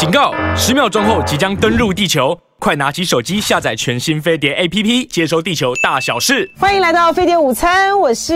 [0.00, 0.32] 警告！
[0.56, 6.50] 十秒钟后即将登陆地球，快拿起手机下载全新飞碟 APP，接收地球大小事。
[6.58, 8.34] 欢迎来到飞碟午餐，我是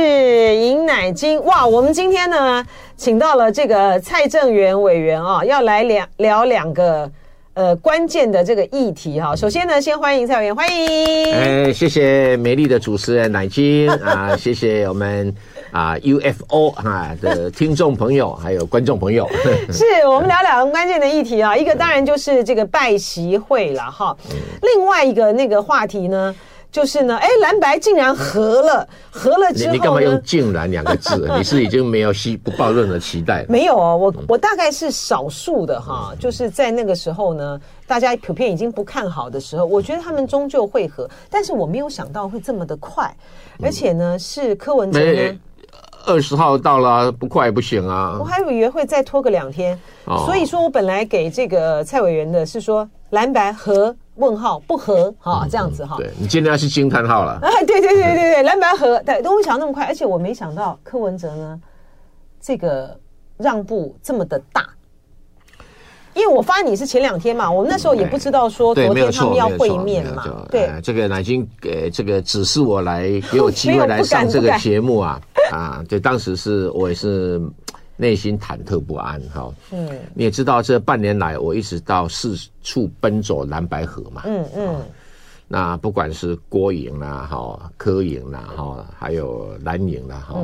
[0.56, 1.42] 尹乃金。
[1.44, 2.62] 哇，我们今天呢，
[2.98, 7.10] 请到了这个蔡正元委员啊，要来两聊两个。
[7.54, 11.32] 呃，关键的这个议题哈，首先呢，先欢迎蔡委员，欢迎。
[11.32, 15.32] 哎，谢谢美丽的主持人乃金啊，谢谢我们
[15.74, 19.28] 啊 UFO 哈的听众朋友， 还有观众朋友。
[19.72, 24.16] 是我们聊两个关键的议题啊，一个当然就是这个拜习会了哈，
[24.62, 26.32] 另外一个那个话题呢。
[26.70, 31.30] 就是呢，哎，蓝白竟然合了，合了之后你，你干嘛用“竟然”两个字？
[31.38, 33.46] 你是已经没有希不抱任何期待？
[33.48, 43.08] 没有哦，我我大概是少数的哈，就是在那个时候呢，大家普遍已经不看好的时候，我觉得他们终究会合，但是我没有想到会这么的快，
[43.62, 45.38] 而且呢，是柯文哲呢，
[46.06, 49.78] 二十号到了，不快不行啊，我还以为会再拖个两天，
[50.26, 53.94] 所以说我本来给这个蔡委员的是说蓝白和。
[54.16, 55.96] 问号不合哈，这样子哈。
[55.98, 57.36] 对，你今天要是惊叹号了。
[57.42, 61.60] 哎，对对对对对，蓝白和，对，都没想那么快，而且我没想到柯文哲呢，
[62.40, 62.96] 这个
[63.36, 64.64] 让步这么的大。
[66.14, 70.46] 因为我发你是前两天嘛，我们那时候也不知道说昨天他们要会面嘛。
[70.48, 75.20] 对，这个乃金给这个指示我来，给我机会来上这个 节目啊
[75.52, 75.84] 啊！
[75.88, 77.40] 对，当时是我也是。
[77.96, 84.82] 内心忐忑不安，哈，嗯，你也知道，这半年来我一直到四处奔走蓝白河嘛，嗯嗯，
[85.46, 90.42] 那不管是郭营啦，哈，柯营啦，哈，还有蓝营啦，哈，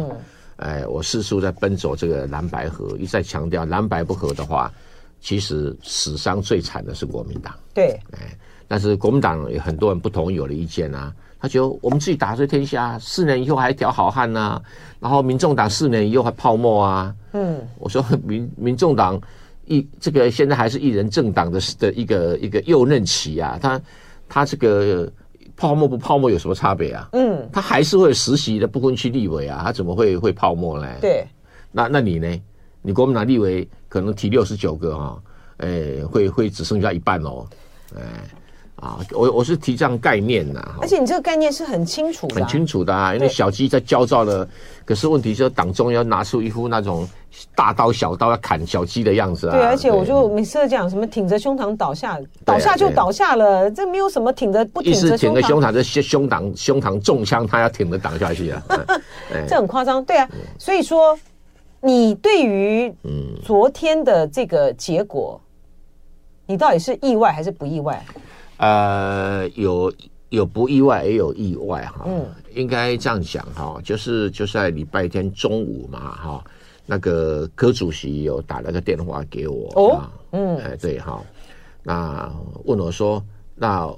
[0.58, 4.72] 哎，我四处在奔走这个蓝白河，一再强调蓝白不合的话，
[5.20, 11.12] 其实死伤最惨的是国民党，对，哎，但是国民党有很多人不同意我的意见啊。
[11.40, 14.62] 他觉得我们自己打碎天下，四年以后还一条好汉呐、啊。
[15.00, 17.14] 然后民众党四年以后还泡沫啊。
[17.32, 19.18] 嗯，我说 民民众党
[19.64, 23.58] 一这个现在还是一人政党的的一个一个右嫩期啊。
[23.62, 23.80] 他
[24.28, 25.10] 他这个
[25.56, 27.08] 泡沫不泡沫有什么差别啊？
[27.12, 30.86] 嗯，他还是会有实习的不分区立委啊，他怎么会会泡沫呢？
[31.00, 31.26] 对，
[31.72, 32.42] 那那你呢？
[32.82, 35.22] 你国民党立委可能提六十九个哈、哦，
[35.58, 37.46] 哎，会会只剩下一半哦，
[37.96, 38.02] 哎。
[38.80, 44.48] 啊，我我是提这样概念呐，而且你这个概念是很清楚的，很清楚的啊，因为小鸡在焦躁的，
[44.86, 47.06] 可是问题就是党中央拿出一副那种
[47.54, 49.52] 大刀小刀要砍小鸡的样子啊。
[49.56, 58.62] 对，而且我就每次讲什么挺着胸膛倒下，倒下就倒下了，这没有什么挺着不挺着挺着胸膛，这胸膛胸膛中枪，他要挺着挡下去啊，
[59.46, 60.02] 这很夸张。
[60.02, 60.26] 对啊，
[60.58, 61.18] 所以说
[61.82, 63.36] 你对于嗯。
[63.44, 65.40] 昨天的这个结果，
[66.46, 68.02] 你到底是意外还是不意外？
[68.60, 69.90] 呃，有
[70.28, 72.04] 有不意外，也有意外哈。
[72.06, 76.44] 嗯，应该这样讲哈，就是就是在礼拜天中午嘛哈，
[76.84, 81.24] 那个柯主席有打了个电话给我哦，嗯，哎对哈，
[81.82, 82.30] 那
[82.66, 83.90] 问我说，那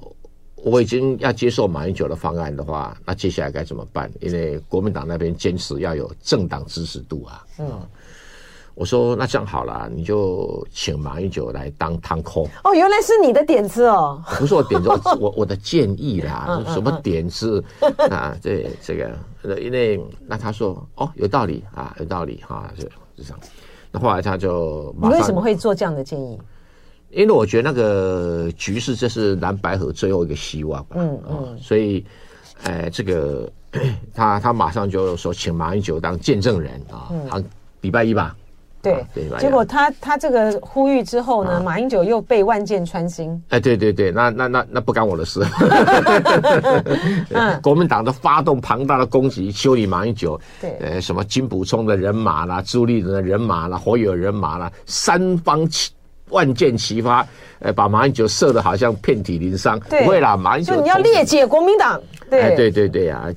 [0.54, 4.08] 我已经要接受马英九的方案的话，那接下来该怎么办？
[4.20, 7.82] 因为国民党那边坚持要有政党支持度啊，嗯。
[8.74, 12.48] 我说那这样好了，你就请马英九来当汤空。
[12.64, 14.88] 哦，原来是你的点子哦，不是我点子，
[15.20, 16.62] 我我的建议啦。
[16.68, 17.62] 什么点子
[18.10, 18.34] 啊？
[18.42, 22.82] 这这个，因为那他说哦，有道理啊，有道理哈，是
[23.18, 23.38] 是这样。
[23.90, 26.38] 那后来他就你为什么会做这样的建议？
[27.10, 30.96] 因为我觉得那个局势这是蓝白河最后一个希望吧。
[30.98, 32.02] 嗯嗯，所以，
[32.62, 33.52] 哎，这个
[34.14, 37.38] 他他马上就说请马英九当见证人啊，好，
[37.82, 38.34] 礼拜一吧。
[38.82, 39.06] 对，
[39.38, 43.40] 结果他他这个呼吁之后呢，啊、马英九又被万箭穿心。
[43.50, 45.40] 哎，对对对，那那那那不干我的事。
[47.30, 50.38] 嗯， 国民党的发动庞大的攻击，修理马英九。
[50.60, 55.92] 对，呃，什么金补充的人马啦，朱立伦的人马啦，火友人马啦，三方齐
[56.30, 57.24] 万箭齐发，
[57.60, 59.78] 呃，把马英九射的好像遍体鳞伤。
[59.88, 60.74] 对不会啦，马英九。
[60.74, 62.02] 就你要裂解国民党。
[62.28, 63.28] 对、哎、对对对啊，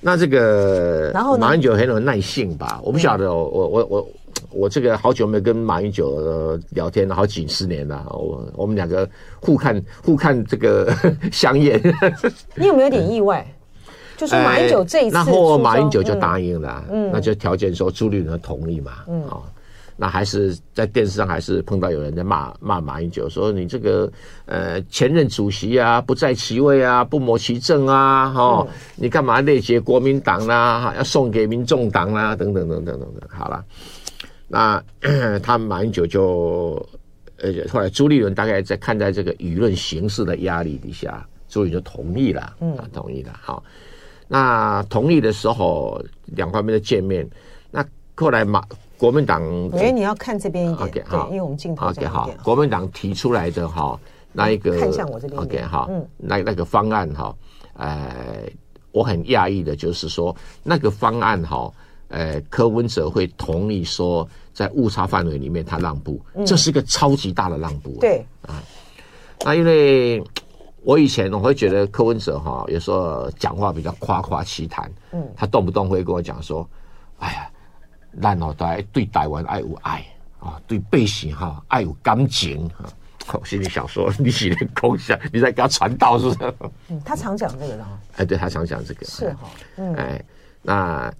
[0.00, 2.78] 那这个，然后马英九很有耐性吧？
[2.84, 4.08] 我不晓得，我我我。
[4.50, 8.06] 我我这个好久没有跟马英九聊天了，好几十年了。
[8.10, 9.08] 我我们两个
[9.40, 10.92] 互看互看这个
[11.30, 11.80] 相厌。
[12.56, 13.46] 你有没有点意外？
[14.16, 19.42] 就是马英九这一次，然后马英九就答应了，嗯，那就条件说朱立伦同意嘛，嗯，哦，
[19.94, 24.10] 那还是在电视上还是碰到有人在骂骂马英九，说你这个
[24.46, 33.62] 呃前任主席啊不在其位啊不谋其政啊，哦，你干嘛内结国民党啦，要送给民众党啦，等等等等等等，好了。
[34.48, 34.82] 那
[35.42, 36.84] 他马英九就，
[37.38, 43.32] 呃，后来朱立伦大概在看在这个舆论形势的压力底下，朱立伦就同意了，嗯，同意了。
[43.42, 43.62] 好，
[44.28, 47.28] 那同意的时候，两方面的见面，
[47.70, 47.84] 那
[48.14, 48.62] 后来马
[48.96, 53.98] 国民党，我觉得你要看这边一点好，因为我们镜头这样 OK 好，国民党提出来的哈，
[54.32, 57.36] 那一个看向我这边，OK 好，嗯，那那个方案哈，
[57.74, 58.48] 呃，
[58.92, 61.72] 我很讶异的就是说那个方案哈，呃，
[62.48, 68.24] 柯文哲会同意说在误差范围里面他让步，这是一个超级大的让步，对。
[68.42, 68.62] 啊，
[69.44, 70.22] 那因为。
[70.82, 76.64] 我以前我会觉得柯文哲哈，有时候讲话比较夸夸其谈，嗯，他动不动会跟我讲说，
[77.18, 77.50] 哎呀，
[78.12, 80.06] 烂脑袋对台湾爱有爱
[80.38, 82.86] 啊，对百姓哈爱有感情啊，
[83.34, 86.54] 我心里想说，你写的空想，你在给他传道是不是？
[86.86, 89.04] 嗯，他常讲这个的哈，哎，对他常讲这个。
[89.06, 90.24] 是哈，嗯，哎，
[90.62, 91.12] 那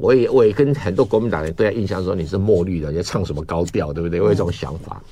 [0.00, 4.20] 我也我也跟很多国民党人对他印象说你是墨绿的，你唱什么高调，对不对？
[4.20, 5.02] 我有这种想法，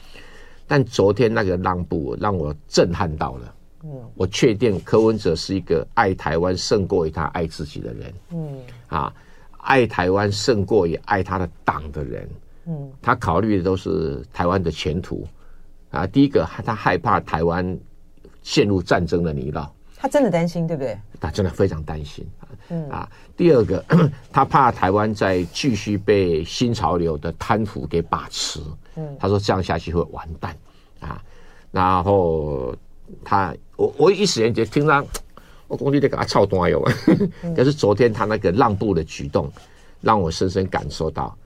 [0.66, 3.54] 但昨天那个让步让我震撼到了。
[3.84, 8.14] 嗯，我确定柯文哲是一个爱台湾胜过于他爱自己的人。
[8.30, 9.12] 嗯，啊，
[9.58, 12.28] 爱台湾胜过于爱他的党的人。
[12.66, 15.26] 嗯，他考虑的都是台湾的前途。
[15.90, 17.78] 啊，第一个，他害怕台湾
[18.42, 19.68] 陷入战争的泥淖。
[20.02, 20.98] 他真的担心，对不对？
[21.20, 22.28] 他真的非常担心。
[22.68, 23.84] 嗯啊，第二个，
[24.32, 28.60] 他怕台湾再继续被新潮流的贪腐给把持。
[28.96, 30.56] 嗯，他说这样下去会完蛋。
[31.00, 31.22] 啊，
[31.70, 32.74] 然后。
[33.22, 35.04] 他，我我一时间就听他，
[35.68, 36.80] 我估计得给他操多有。
[37.54, 39.52] 可是昨天他那个让步的举动，
[40.00, 41.36] 让我深深感受到，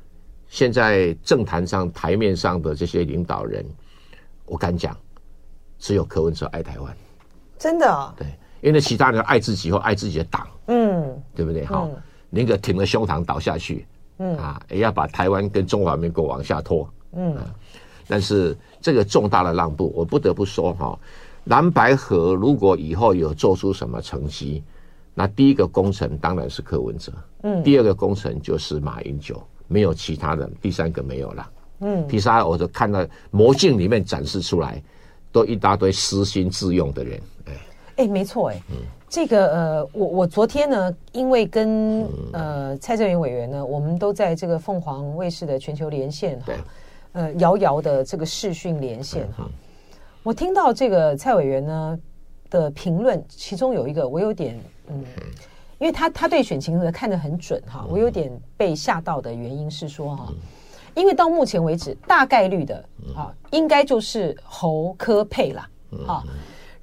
[0.49, 3.67] 现在政坛上台面上的这些领导人，
[4.45, 4.97] 我敢讲，
[5.81, 6.97] 只有柯文哲爱台湾，
[7.59, 8.15] 真的、哦。
[8.17, 8.29] 对，
[8.67, 11.65] 因为其他人爱自己或爱自己的党，嗯，对不对？
[11.67, 11.89] 好，
[12.31, 13.87] 宁可挺着胸膛倒下去，
[14.19, 14.37] 嗯。
[14.39, 17.37] 啊，也要把台湾跟中华民国往下拖，嗯。
[18.09, 20.99] 但是这个重大的让步，我不得不说哈。
[21.45, 24.65] 蓝白河如果以后有做出什么成绩，
[25.15, 27.13] 那第一个工程当然是柯文哲，
[27.45, 31.51] 嗯，第二个工程就是马英九，没有其他的，第三个没有了，
[31.83, 34.83] 嗯，其他我就看到魔镜里面展示出来，
[35.31, 37.53] 都一大堆私心自用的人，哎，
[37.97, 38.77] 哎，没错，哎，嗯，
[39.09, 46.53] 这个呃，我我昨天呢，因为跟呃蔡正元委员呢，我们都在这个凤凰卫视的全球连线哈，
[47.13, 49.49] 呃，遥遥的这个视讯连线哈。
[50.23, 51.99] 我听到这个蔡委员呢
[52.51, 55.03] 的评论，其中有一个我有点嗯，
[55.79, 60.33] 因为他他对选情呢看得很准哈，我有点被吓到的原因是说哈，
[60.95, 62.85] 因为到目前为止大概率的
[63.15, 65.71] 啊，应该就是侯科配啦
[66.07, 66.25] 啊。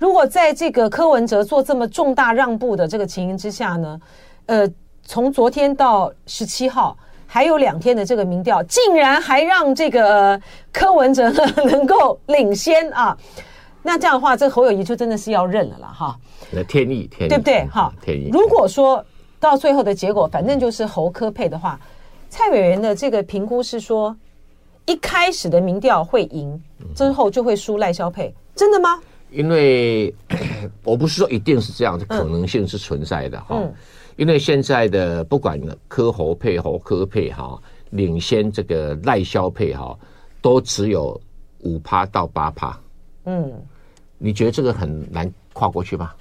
[0.03, 4.01] 如果在这个柯文哲做这么重大让步的这个情形之下呢，
[4.47, 4.69] 呃，
[5.03, 6.97] 从昨天到十七号。
[7.25, 10.39] 还有两天的这个民调，竟然还让这个
[10.71, 13.17] 柯文哲呢能够领先啊！
[13.81, 16.15] 那这样的话，这侯友谊就真的是要认了了哈。
[16.51, 17.65] 那天意，天意，对不对？
[17.71, 18.29] 哈，天意。
[18.31, 19.03] 如果说
[19.39, 21.79] 到最后的结果，反正就是侯科配的话，
[22.29, 24.15] 蔡委员的这个评估是说，
[24.85, 26.61] 一开始的民调会赢，
[26.94, 29.01] 之后就会输赖萧配，真的吗？
[29.33, 30.13] 因为
[30.83, 33.57] 我不是说一定是这样的，可能性是存在的哈。
[33.57, 33.74] 嗯
[34.15, 37.59] 因为现在的不管科侯配侯科配哈，
[37.89, 39.97] 领先这个赖萧配哈，
[40.39, 41.19] 都只有
[41.62, 42.80] 五趴到八趴。
[43.25, 43.51] 嗯，
[44.19, 46.12] 你觉得这个很难跨过去吗？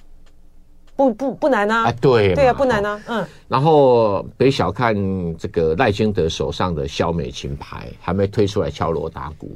[0.95, 1.83] 不不不难啊！
[1.83, 2.99] 哎，对对啊，不难啊。
[3.07, 3.23] 嗯。
[3.47, 4.95] 然后别小看
[5.37, 9.55] 这个赖清德手上的萧美琴牌还没推出来敲锣打鼓，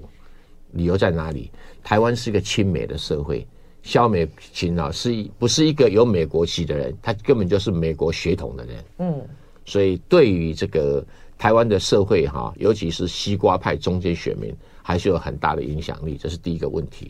[0.72, 1.52] 理由在哪里？
[1.84, 3.46] 台湾是一个亲美的社会。
[3.84, 6.94] 萧美琴啊，是不是一个有美国籍的人？
[7.02, 8.84] 他根本就是美国血统的人。
[8.98, 9.22] 嗯，
[9.64, 11.06] 所以对于这个
[11.38, 16.18] 台湾的社会哈，尤其是西瓜派中间选民，还是有很大的影响力。
[16.18, 17.10] 这是第一个问题。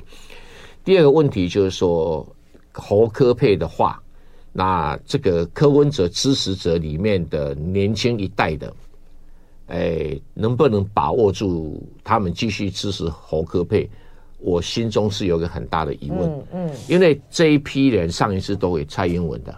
[0.84, 2.24] 第二个问题就是说，
[2.74, 4.00] 侯科佩的话，
[4.54, 8.72] 那这个柯文哲支持者里面的年轻一代的，
[9.68, 13.90] 哎，能不能把握住他们继续支持侯科佩？
[14.40, 19.56] 我心中是有个很大的疑问，嗯，嗯，因为这一批人上一次都给蔡英文的，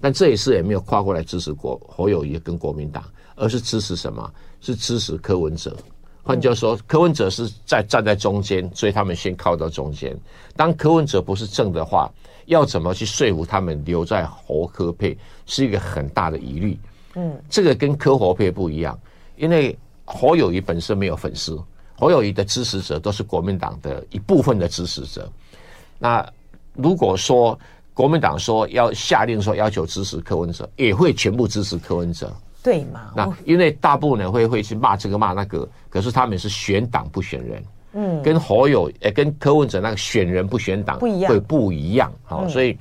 [0.00, 3.02] 但这一次也没有跨过来支持国侯友谊跟国民党，
[3.34, 4.32] 而是支持什么？
[4.60, 5.76] 是支持柯文哲。
[6.22, 10.16] 换句话说，柯文哲是在站在中间，所以他们先靠到中间。
[10.54, 12.08] 当柯文哲不是正的话，
[12.46, 16.78] 要怎么去说服他们留在侯科佩，是一个很大的疑虑。
[17.16, 18.96] 嗯，这个跟柯侯配不一样，
[19.36, 21.58] 因为侯友谊本身没有粉丝。
[21.94, 25.30] 侯友谊的支持者都是国民党的一部分的支持者。
[25.98, 26.26] 那
[26.74, 27.56] 如果说
[27.94, 33.12] 国民党说要下令说要求支持柯文哲，也会全部支持柯文哲，对吗？
[33.14, 42.10] 那因为大部分人会会去骂这个骂那个，可是他们是选党不选人，嗯，跟侯友诶跟柯文哲那个选人不选党不一样，会不一样。
[42.24, 42.76] 好，所以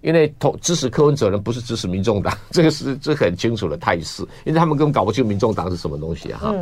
[0.00, 6.54] 因为投支持柯文哲人不是支持民众党， 这个是这很清楚的态势，因为他们根本搞不清民众党是什么东西啊。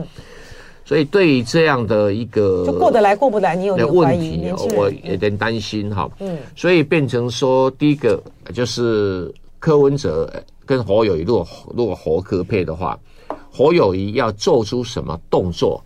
[0.85, 6.09] 所以对于这样的一个就过得来过不来，你有点怀疑，问题，我有点担心哈。
[6.21, 8.23] 嗯，所以变成说，第一个
[8.55, 10.33] 就是柯文哲
[10.65, 12.97] 跟侯友谊，如果如果侯柯配的话，
[13.51, 15.83] 侯友谊要做出什么动作，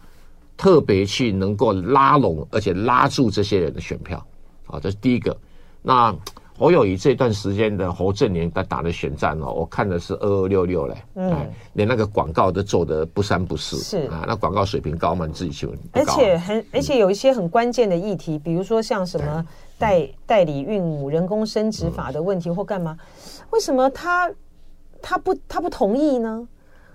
[0.59, 4.23] 特别去能够拉拢而且拉住这些人的选票，
[4.67, 5.35] 啊，这是第一个。
[5.83, 6.15] 那。
[6.61, 11.35] 侯友谊这段时间的侯正年在打的选战哦，我看的是二二六六嘞，嗯，
[11.73, 15.27] 连那个广告都做的不三不四，是啊，那广告水平高吗？
[15.27, 15.79] 你自己去问。
[15.93, 19.43] 而且很，而且有一些很关键的议题，比如说像什么
[19.79, 22.95] 代代理孕母、人工生殖法的问题或干嘛，
[23.53, 24.31] 为什么他
[25.01, 26.47] 他不他不同意呢？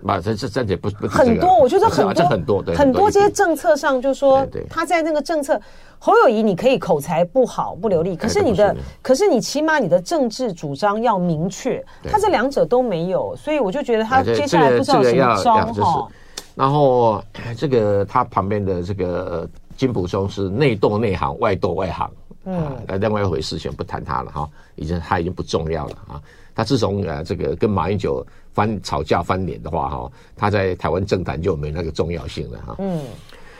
[0.04, 5.60] 啊，这这暂且不不很多，我觉得很多很多很多这些政策上，就说他在那个政策，
[5.98, 16.08] 侯友谊你可以口才不好不流利，可是你的可是你起码你的政治主张要明确，他这两者都没有，所以我就觉得他接下来不知道什么招哈。
[16.54, 17.22] 然后
[17.56, 22.10] 这个他旁边的这个金普松是内斗内行，外斗外行，
[22.46, 26.22] 嗯，那另外一回事，先不谈他了哈，已经他已经不重要了啊。
[26.54, 32.76] 他自从呃这个跟马英九翻吵架翻脸的话哈，他在台湾政坛就没那个重要性了哈。
[32.78, 33.04] 嗯，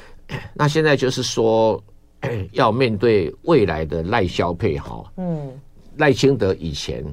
[0.55, 1.83] 那现在就是说
[2.53, 5.05] 要面对未来的赖萧配哈。
[5.17, 5.53] 嗯，
[5.97, 7.05] 赖清德以前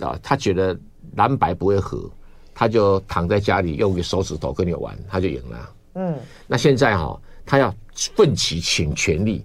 [0.00, 0.78] 啊，他觉得
[1.14, 2.10] 蓝白不会合，
[2.52, 5.70] 他就躺在家里用个手指头跟你玩，他就赢了。
[5.94, 9.42] 嗯，那现在哈，他要奋起请全力，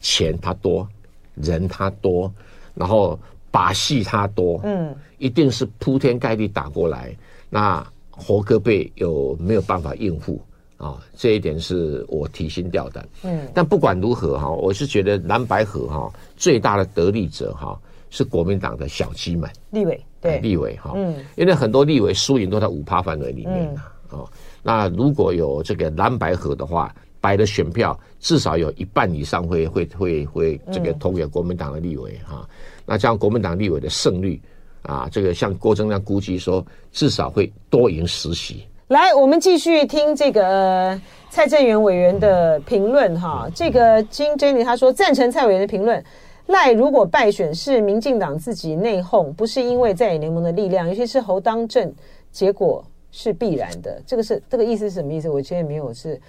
[0.00, 0.88] 钱他多，
[1.36, 2.32] 人他多，
[2.74, 3.18] 然后。
[3.52, 7.12] 把戏他多，嗯，一定是铺天盖地打过来。
[7.48, 10.40] 那侯柯配有没有办法应付
[10.76, 11.02] 啊？
[11.16, 13.04] 这一点是我提心吊胆。
[13.24, 17.76] 嗯，但不管如何哈，我是觉得蓝白河哈最大的得利者哈
[18.08, 23.92] 是国民党的小鸡们，立委对立委哈，嗯，因为很多立委输赢都在五趴范围里面啊。
[24.10, 24.30] 哦，
[24.62, 32.48] 那如果有这个蓝白河的话，白的选票至少有一半以上会会会会这个投给国民党的立委哈。
[32.86, 34.40] 那这样国民党立委的胜率
[34.82, 38.66] 啊，这个像郭正亮估计说，至少会多赢十席。
[38.88, 43.48] 来，我们继续听这个蔡正元委员的评论哈。
[43.54, 46.02] 这个金 Jenny 他说赞成蔡委员的评论，
[46.46, 51.94] 赖如果败选是民进党自己内讧，不是因为在野联盟的力量，尤其是侯当政，
[52.32, 54.02] 结果是必然的。
[54.06, 55.28] 这个是这个意思是什么意思？
[55.28, 56.20] 我现在没有是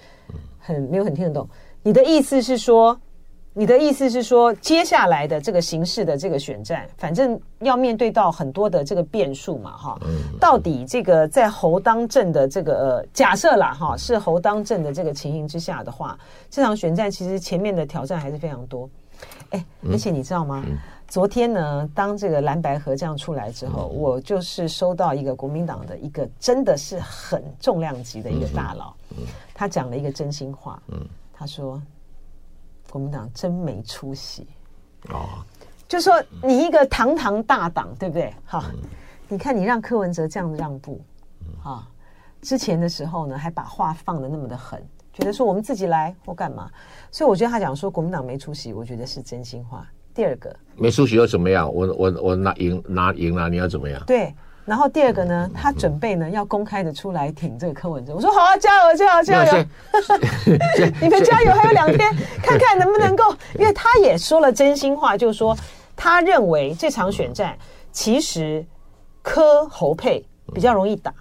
[0.58, 1.48] 很没有很听得懂。
[1.82, 2.98] 你的意思是说？
[3.54, 10.00] 你的意思是说，接下来的这个形式的这个选战，反正要面对到很多的这个变数嘛，哈。
[10.40, 18.88] 到底这个在侯当政的这个、呃、假设啦，哈，是侯当政的这个情形之下的话，这场选战其实前面的挑战还是非常多。
[19.52, 20.62] 哎，而且你知道吗？
[21.08, 28.92] 昨天呢，当这个蓝白合这样出来之后，我就是收到一个国民党的一个真的是很重量级的一个大佬，
[29.54, 30.82] 他讲了一个真心话，
[31.32, 31.80] 他说。
[32.90, 34.46] 国民党真没出息
[35.08, 35.42] 哦！
[35.88, 38.34] 就说你一个堂堂大党，对不对？
[38.44, 38.66] 哈，
[39.28, 41.00] 你看你让柯文哲这样让步，
[41.62, 41.88] 哈，
[42.42, 46.70] 之前的时候呢，还把话放得那么的狠，觉得说我们自己来或干嘛，
[47.10, 49.86] 所以我觉得他讲说国民党没出息，我觉得是真心话。
[50.14, 51.72] 第二个，没出息又怎么样？
[51.72, 54.02] 我我我拿赢拿赢了，你要怎么样？
[54.06, 54.34] 对。
[54.64, 58.14] 然后第二个呢，他准备呢要公开的出来挺这个柯文哲。
[58.14, 59.66] 我说好啊，加油加油加油！
[61.02, 63.24] 你们加油，还有两天，看看能不能够。
[63.58, 65.56] 因为他也说了真心话，就是说
[65.96, 67.58] 他认为这场选战
[67.90, 68.64] 其实
[69.20, 71.12] 柯侯配比较容易打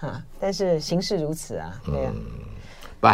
[0.00, 2.12] 啊，但是形势如此啊，对啊。
[3.00, 3.08] 不，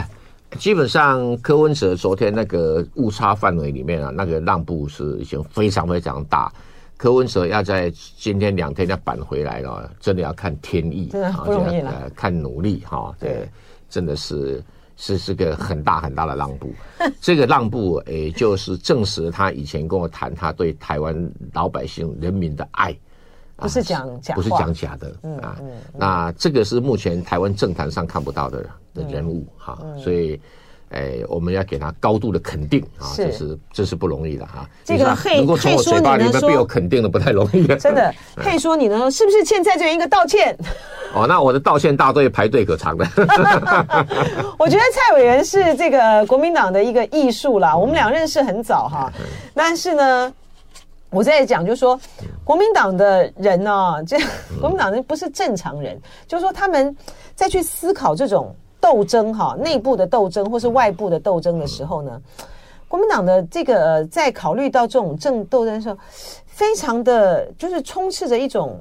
[0.57, 6.53] 基本上柯文哲昨天那个误差范围里面啊，那个让步是已经非常非常大。
[6.97, 11.91] 柯文哲要在今天两天要扳回来了，真的要看天意，真的不容易了。
[11.91, 13.47] 呃，看努力哈，对，
[13.91, 14.65] 真的是
[14.97, 16.73] 是是个很大很大的让步。
[17.21, 22.97] 这个让步，诶，就是证实他以前跟我谈他对台湾老百姓人民的爱，
[23.57, 25.61] 不是讲假，不是讲假的啊。
[25.93, 28.65] 那这个是目前台湾政坛上看不到的
[28.97, 30.41] 的人物哈，所以。
[30.91, 33.11] 哎，我们要给他高度的肯定啊！
[33.17, 34.71] 这是这是不容易的哈。
[34.85, 37.67] 这个嘿，能够从我嘴巴里面被我肯定的不太容易。
[37.75, 40.57] 真的， 嘿说你呢，是不是欠蔡正元一个道歉？
[41.13, 43.05] 哦，那我的道歉大队排队可长了。
[44.57, 47.77] 我觉得蔡委员是这个国民党的一个艺术啦。
[47.77, 49.13] 我们俩认识很早哈，
[49.55, 50.33] 但是呢，
[51.11, 51.99] 我在讲就是说，
[52.45, 54.17] 国民党的人呢，这
[54.61, 56.97] 国民党人不是正常人，就是说他们
[57.35, 58.55] 在去思考这种。
[58.87, 62.23] 斗争哈，内部的斗争或是外部的斗争的时候呢，
[62.87, 65.99] 国民党的这个在考虑到这种政斗争的时候，
[66.47, 68.79] 非常的就是充斥着一种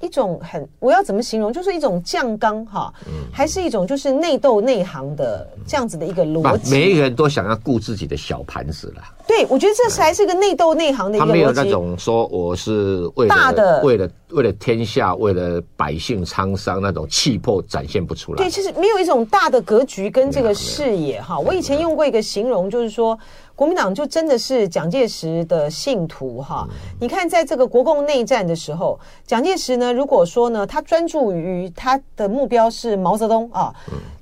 [0.00, 1.52] 一种很，我要怎么形容？
[1.52, 2.92] 就是一种酱缸哈，
[3.32, 6.70] 还是一种就是内斗内行的这样子的一个逻辑。
[6.70, 9.12] 每一个人都想要顾自己的小盘子啦。
[9.26, 11.32] 对，我觉得这才是个内斗内行的一个逻辑。
[11.32, 18.38] 他没有那种说我是为了大的，为了为了天下，为了百姓沧桑那种气魄展现不出来。
[18.38, 21.38] 对，其实没有一种大的格局跟这个视野哈。
[21.38, 23.18] 我以前用过一个形容，就是说。
[23.60, 26.66] 国民党就真的是蒋介石的信徒哈，
[26.98, 33.70] 你看在这个国共内战的时候，蒋介石呢，如果说呢，他专注于他的目标是毛泽东啊，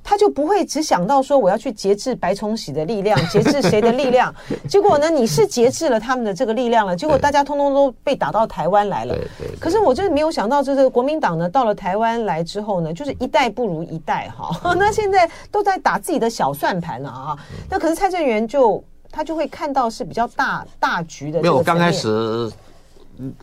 [0.02, 4.34] 他就不会只想到说我要去节制白崇禧的力量， 节制谁的力量，
[4.68, 9.14] 结果呢，你是节制了他们的这个力量了，结果大家通通都被打到台湾来了。
[9.60, 17.38] 可是我就是没有想到，这个国民党呢，到了台湾来之后呢，就是一代不如一代哈， 那现在都在打自己的小算盘了啊，
[17.70, 18.82] 那可是蔡正元就。
[19.18, 21.42] 他就会看到是比较大大局的。
[21.42, 22.48] 没有，刚开始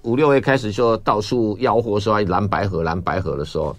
[0.03, 3.75] 五六月开始就到处吆喝说蓝白河蓝白河的时候，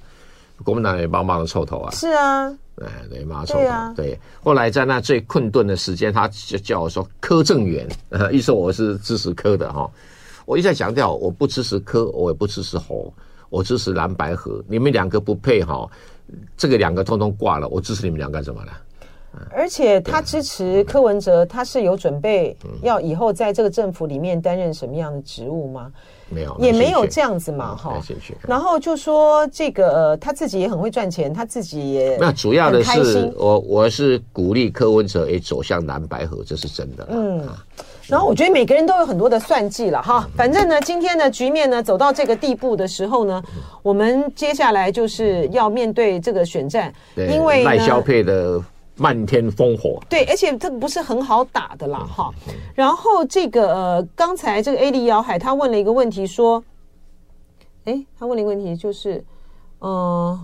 [0.63, 1.91] 国民党也帮忙的臭头啊。
[1.93, 2.49] 是啊，
[2.83, 3.61] 哎，对，帮忙臭头。
[3.61, 4.21] 对啊，对。
[4.45, 7.89] 后来在那最困顿的时间，他就叫我说柯正元，
[8.31, 9.91] 意思我是支持柯的哈。
[10.45, 13.11] 我一再强调，我不支持柯，我也不支持侯，
[13.49, 14.63] 我支持蓝白河。
[14.69, 15.89] 你们两个不配哈，
[16.59, 18.73] 这个两个通通挂了，我支持你们两个干什么呢？
[19.51, 25.91] 而且他支持柯文哲，他是有准备要以后在这个政府里面担任什么样的职务吗？
[26.29, 28.01] 没有，也没有这样子嘛，哈。
[28.49, 37.07] 然后就说这个他自己也很会赚钱，他自己也那主要的是我我是鼓励柯文哲也走向蓝白河，这是真的。
[37.11, 37.47] 嗯，
[38.09, 40.29] 然后我觉得每个人都有很多的算计了哈。
[40.37, 43.41] 反正呢，今天的局面呢走到这个地步的时候呢，
[43.85, 48.61] 我们接下来就是要面对这个选战，因为赖萧配的。
[48.99, 52.33] 漫天烽火，对，而且这个不是很好打的啦，哈。
[52.75, 56.65] 然后这个呃，刚才这个 A D 姚海他问了一个问题，说，
[57.85, 59.23] 哎，他问了一个问题，就是，
[59.81, 60.39] 呃，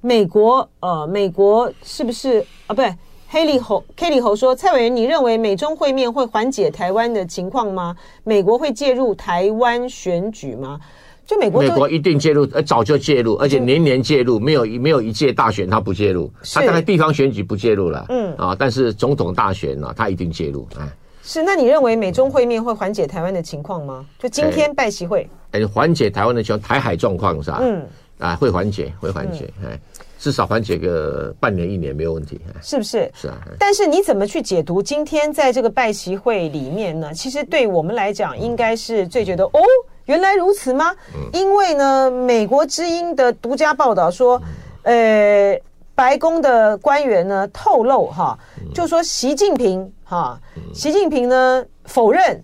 [0.00, 2.68] 美国呃，美国是不是啊？
[2.68, 2.92] 不对，
[3.28, 7.96] 黑利侯 K 利侯说，蔡委员，你认为美中会面会缓解台湾的情况吗？
[8.24, 10.80] 美国会介入台湾选举吗？
[11.26, 20.86] 就美国，美国一定介入，呃，早就介入，而且年年介入，没有没有一届大选他不介入，他大概地方选举不介入了，嗯啊，但是总统大选呢，他一定介入，哎，
[21.22, 21.42] 是。
[21.42, 24.04] 那你认为美中会面会缓解台湾的情况吗？
[24.18, 27.58] 就今天拜习会，哎，缓解台湾的情况，台海状况是吧？
[27.62, 27.86] 嗯
[28.18, 29.80] 啊，会缓解，会缓解，哎，
[30.18, 33.10] 至少缓解个半年一年没有问题，是不是？
[33.14, 33.40] 是啊。
[33.58, 37.14] 但是你怎么去解读今天在这个拜习会里面呢？
[37.14, 39.60] 其实对我们来讲，应该是最觉得哦。
[40.06, 40.94] 原来如此吗？
[41.32, 44.40] 因为呢，美国之音的独家报道说，
[44.82, 45.58] 呃，
[45.94, 48.38] 白宫的官员呢透露哈，
[48.74, 50.38] 就说习近平哈，
[50.74, 52.38] 习近平呢否认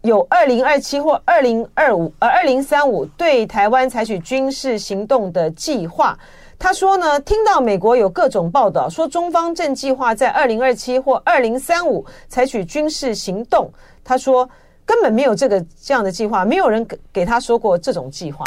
[0.00, 6.18] 有二零二七或二零二五呃二零三五对台湾采取军事行动的计划。
[6.58, 13.70] 他说呢，听到美国有各种报道说中方正计划在二零二七或二零三五采取军事行动，
[14.02, 14.48] 他说。
[14.90, 18.44] 根本没有这个这样的计划，没有人给给他说过这种计划。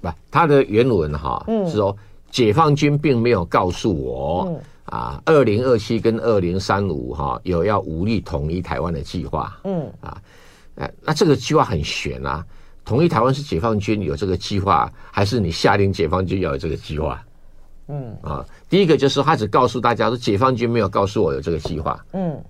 [0.00, 1.94] 不，他的原文哈，嗯，是说
[2.30, 10.16] 解放军并没有告诉我，嗯、啊，二零二七跟二零三五哈有要武力统一台湾的计划，嗯啊，
[10.76, 12.42] 哎，那这个计划很悬啊，
[12.82, 17.22] 统一台湾是解放军有这个计划，还是你下令解放军要有这个计划？
[17.88, 22.42] 嗯啊，第一个就是他只告诉大家说解放军没有告诉我有这个计划，嗯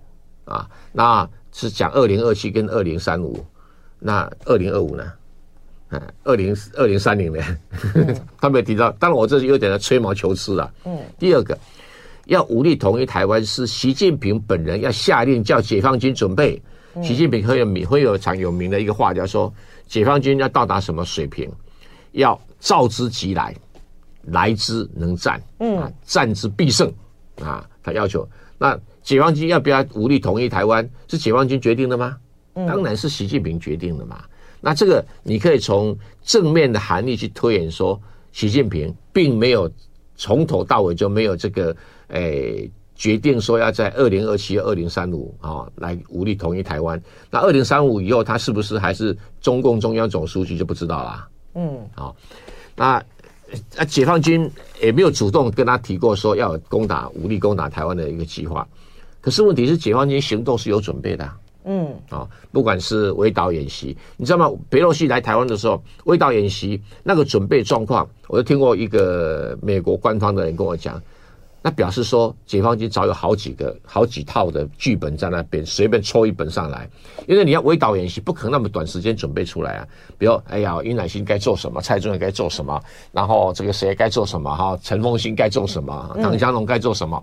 [0.44, 1.28] 啊，那。
[1.58, 3.44] 是讲二零二七跟二零三五，
[3.98, 5.12] 那二零二五呢？
[5.88, 7.42] 嗯，二零二零三零呢？
[7.96, 8.92] 嗯、 他没有提到。
[8.92, 10.72] 当然，我这是有点在吹毛求疵了。
[10.84, 10.96] 嗯。
[11.18, 11.58] 第二个，
[12.26, 16.62] 要武力统一台湾，是习近平本人要下令叫解放军准备。
[16.94, 19.52] 嗯、习近平很有名，会有常有名的一个话，叫说
[19.88, 21.50] 解放军要到达什么水平，
[22.12, 23.52] 要召之即来，
[24.22, 26.88] 来之能战，嗯，战之必胜
[27.42, 28.24] 啊，他要求
[28.58, 28.78] 那。
[29.08, 30.86] 解放军要不要武力统一台湾？
[31.08, 32.18] 是解放军决定的吗？
[32.52, 34.22] 当然是习近平决定的嘛。
[34.60, 37.98] 那这个你可以从正面的含义去推演，说
[38.32, 39.70] 习近平并没有
[40.14, 41.74] 从头到尾就没有这个
[42.08, 47.02] 诶决定说要在二零二七、二零三五啊来武力统一台湾。
[47.30, 51.26] 那二零三五以后，他是不是还是中共中央总书记就不知道啦。
[51.54, 52.14] 嗯，好，
[52.76, 53.02] 那
[53.74, 54.50] 那解放军
[54.82, 58.68] 也没有主动跟他提过说要攻打武力攻打台湾的一个计划。
[59.20, 61.30] 可是问题是，解放军行动是有准备的，
[61.64, 64.50] 嗯，啊，不管是围岛演习，你知道吗？
[64.70, 71.02] 裴洛西来台湾的时候，围岛演习那个准备状况，我就听过一个美国官方的人跟我讲，
[71.60, 76.88] 那表示说解放军早有好几个、好几套的剧本在那边，随便抽一本上来。
[77.26, 79.86] 因为你要围岛演习，不可能那么短时间准备出来啊。
[80.16, 82.80] 比如，哎呀，尹乃馨该做什么，蔡中元该做什么，
[83.12, 87.22] 然后这个谁该做什么，哈，陈凤新该做什么，唐湘龙该做什么，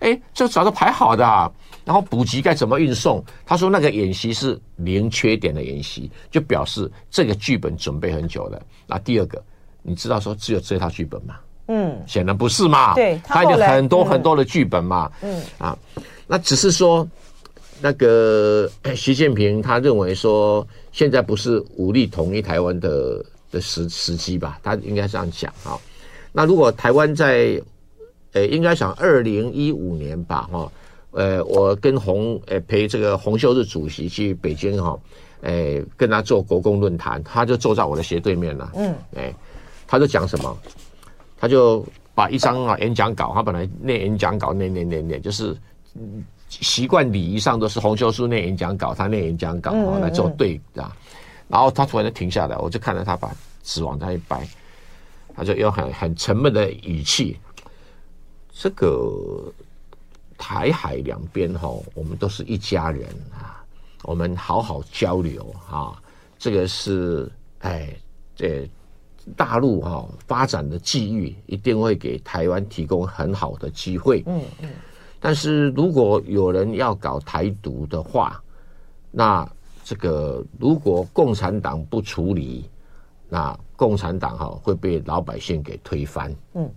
[0.00, 1.26] 哎、嗯，这早都排好的。
[1.26, 1.50] 啊。
[1.82, 3.24] 然后补给该怎么运送？
[3.44, 8.60] 他说那个演习是零缺点的演习，就表示这个剧本准备很久了。
[8.86, 9.42] 那第二个，
[9.82, 11.36] 你知道说只有这套剧本吗？
[11.68, 12.94] 嗯，显然不是嘛。
[12.94, 15.10] 对，他有很多很多的剧本嘛。
[15.22, 15.76] 嗯啊，
[16.28, 17.08] 那只是说
[17.80, 24.60] 那个 习近平他认为说现在不是武力统一台湾的的时时机吧？
[24.62, 25.76] 他应该这样讲啊。
[26.30, 27.60] 那如果台湾在
[28.32, 30.70] 呃，应该想二零一五年吧，哈，
[31.10, 34.98] 呃，我跟洪呃陪这个洪秀日主席去北京哈，
[35.42, 38.70] 诶，跟他做国共论坛，他就坐在我的斜对面了。
[38.76, 39.34] 嗯，哎，
[39.86, 40.56] 他就讲什么？
[41.36, 45.56] 他就把一张啊演讲稿，他本来念演讲稿，念念念念，就是
[46.48, 50.94] 习惯礼仪上都是洪秀柱念演讲稿，他念演讲稿啊来做对啊。
[51.48, 53.28] 然后他突然就停下来，我就看到他把
[53.64, 54.46] 纸往那一摆，
[55.34, 57.36] 他就用很很沉闷的语气，
[58.52, 59.52] 这个
[60.38, 63.64] 台海两边哈，我们都是一家人啊，
[64.02, 66.00] 我们好好交流啊，
[66.38, 67.94] 这个是哎
[68.34, 68.68] 这。
[69.36, 74.24] 大陆哈发展的机遇一定会给台湾提供很好的机会。
[74.26, 74.70] 嗯嗯。
[75.20, 78.42] 但是如果有人要搞台独的话，
[79.10, 79.48] 那
[79.84, 82.68] 这个如果共产党不处理，
[83.28, 86.34] 那共产党哈会被老百姓给推翻。
[86.54, 86.68] 嗯。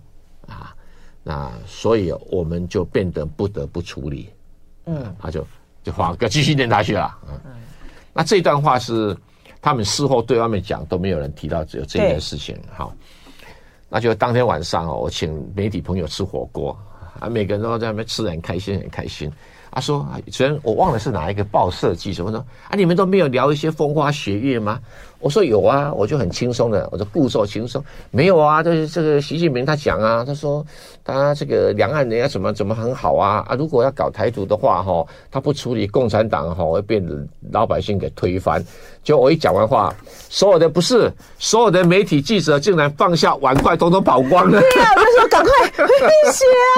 [0.46, 0.76] 啊，
[1.24, 4.30] 那所以我们就变得不得不处理。
[4.84, 5.12] 嗯。
[5.18, 5.44] 他就
[5.82, 7.18] 就话要继续念下去了。
[7.28, 7.40] 嗯。
[8.12, 9.16] 那这段话是。
[9.62, 12.94] 他们事后对外面讲都没有人提到只有这件事情，好，
[13.88, 16.78] 那就当天晚上哦，我请媒体朋友吃火锅，
[17.18, 19.32] 啊，每个人都在那边吃得很开心，很开心。
[19.72, 24.78] 他说：“虽然我忘了是哪一个报社记者，我说啊，你们都没有聊一些风花雪月吗？”
[25.24, 27.82] 我说：“有啊，我就很轻松的，我就故作轻松。
[28.10, 30.62] 没有啊，就是这个习近平他讲啊，他说
[31.02, 37.02] 他这个两岸人家怎么怎么很好啊啊，如果要搞台独的话哈，他不处理共产党哈，会被
[37.50, 38.62] 老百姓给推翻。
[39.02, 39.94] 就我一讲完话，
[40.28, 44.60] 所有的不是所有的媒体记者竟然放下碗筷，统统跑光了。
[44.60, 45.50] 对啊，我就说赶快
[45.84, 46.70] 回写啊，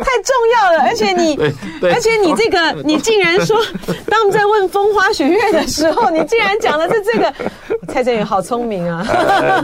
[0.00, 1.36] 太重要了，而且你，
[1.82, 3.58] 而且你。”这个 你竟然说，
[4.06, 7.34] 当我们在问风花雪月的时候，你竟然讲的是这个，
[7.92, 9.04] 蔡振宇好聪明啊！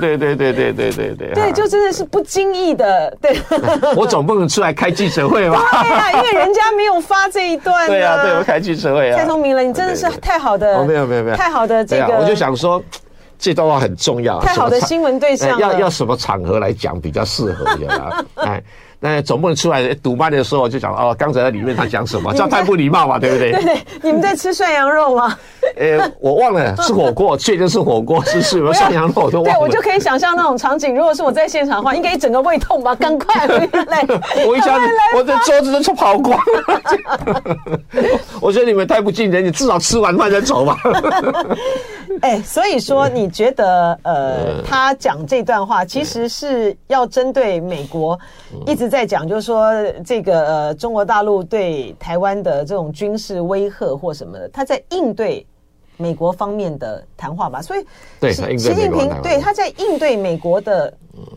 [0.00, 3.38] 对对对对对对对，对，就真的是不经意的，对。
[3.96, 5.62] 我总不能出来开记者会吧？
[5.82, 7.86] 对啊，因为人家没有发这一段。
[7.86, 9.16] 对啊，对我开记者会啊！
[9.16, 12.82] 太聪明了，你真的是太好的，没有没有没有，太好的这个，我就想说
[13.38, 17.66] 这段话很重要，太好的新闻对象，要要什么场合来讲比较适合？
[18.42, 18.62] 哎。
[18.98, 23.52] 那总不能出来堵麦的时候就讲哦，刚才在里面他讲什么， 这样太不礼貌嘛， 对不对？
[23.52, 25.36] 对对，你们在吃涮羊肉吗？
[25.76, 29.58] 呃，我忘了吃火锅，确定是火锅，是是什么涮羊肉我都忘了。
[29.58, 32.94] 对，我就可以想象那种场景，如果是我在现场的话，应该一整个胃痛吧？
[32.94, 34.06] 赶快回来！
[34.46, 38.02] 我一下子，我的桌子都跑光了。
[38.40, 40.78] 我觉得你们太不近人，你至少吃完饭再走吧。
[42.22, 48.18] 哎，所以说你觉得呃，他讲这段话其实是要针对美国
[48.64, 48.85] 一直。
[48.88, 49.70] 在讲，就是说
[50.04, 55.46] 这个呃，中国大陆对台湾的这种军事威吓或什么的，他在应对
[55.96, 57.62] 美国方面的谈话吧。
[57.62, 57.84] 所以，
[58.20, 60.92] 对，习近平对他在应对美国的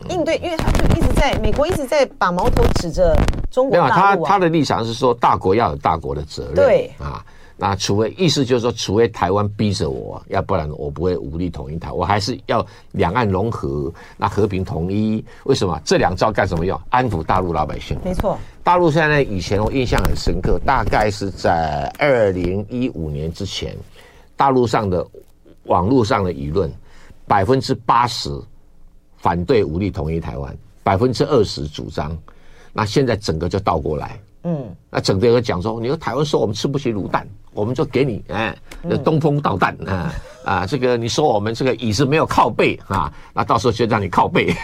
[0.08, 3.16] 应对，因为他就一直在美国一直在把矛头指着
[3.50, 4.28] 中国大陆啊。
[4.28, 7.24] 他他的立场是说，大国要有大国的责任，对啊。
[7.62, 15.22] 那除非意思就是说，除非台湾逼着我，要不然我不会武力统一台，我还是要两岸融合，那和平统一。
[15.44, 16.80] 为什么这两招干什么用？
[16.88, 17.98] 安抚大陆老百姓。
[18.02, 23.76] 没错，大陆现在以前我印象很深刻，大概是在二零一五年之前，
[24.36, 25.06] 大陆上的
[25.64, 26.72] 网络上的舆论，
[27.26, 28.30] 百分之八十
[29.18, 32.16] 反对武力统一台湾，百分之二十主张。
[32.72, 37.28] 那现在整个就倒过来，嗯，那整个讲说，你说台湾说我们吃不起卤蛋。
[37.52, 38.56] 我们就给你哎，
[39.04, 40.66] 东风导弹啊啊！
[40.66, 44.54] 这个你说我们这个椅子没有靠背啊，那到时候就让你靠背，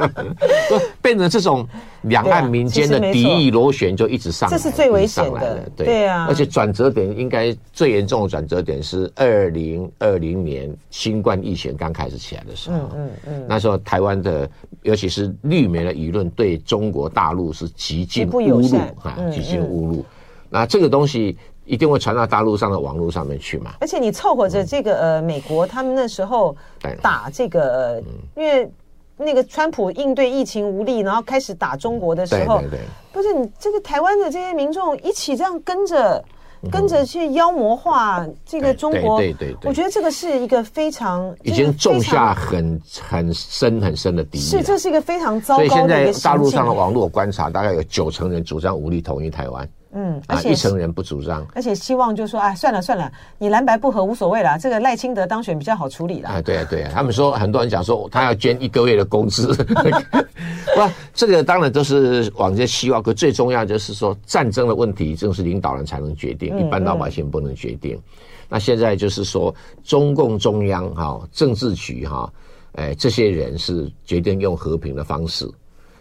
[1.02, 1.66] 变成这种
[2.02, 6.26] 两岸民间的敌意螺旋就一直上来，这是最危险的，对啊。
[6.26, 14.50] 而且转折点应该最严重的转折点是二零二零年新冠疫情刚开始起来的时候，嗯嗯，那时候台湾的
[14.82, 20.04] 尤其是绿媒的舆论对中国大陆是极尽侮辱啊，极尽侮辱。
[20.48, 21.36] 那这个东西。
[21.70, 23.74] 一定会传到大陆上的网络上面去嘛？
[23.80, 26.56] 而且你凑合着这个呃，美国他们那时候
[27.00, 28.02] 打这个，
[28.34, 28.70] 因为
[29.16, 32.80] 那个川普应对疫情无力，然后开始打中国的时候，对对对，
[33.12, 36.24] 不是你这个台湾的这些民众一起这样跟着。
[36.70, 44.38] 跟着去妖魔化这个中国，对对对，我觉得这个是一个非常已经种下很很深很深的底。
[44.38, 45.68] 是，这是一个非常糟糕的。
[45.70, 49.66] 所以现在大陆上的网络观察，大概有九成人主张武力统一台湾。
[49.92, 56.28] 嗯，而且一成人不主张，而且希望就是说，哎，算了算了，你蓝白不合无所谓了，这个赖清德当选比较好处理了。
[56.28, 59.52] 哎，对啊对啊，他们说很多人讲说他要捐一个月的工资，
[60.76, 68.00] 不，这个当然都是往这希望，可最重要就是说战争的问题，正是领导人才能决定，一般老百姓不能决定。
[68.48, 72.32] 那现在就是说中共中央哈政治局哈，
[72.76, 75.50] 哎，这些人是决定用和平的方式，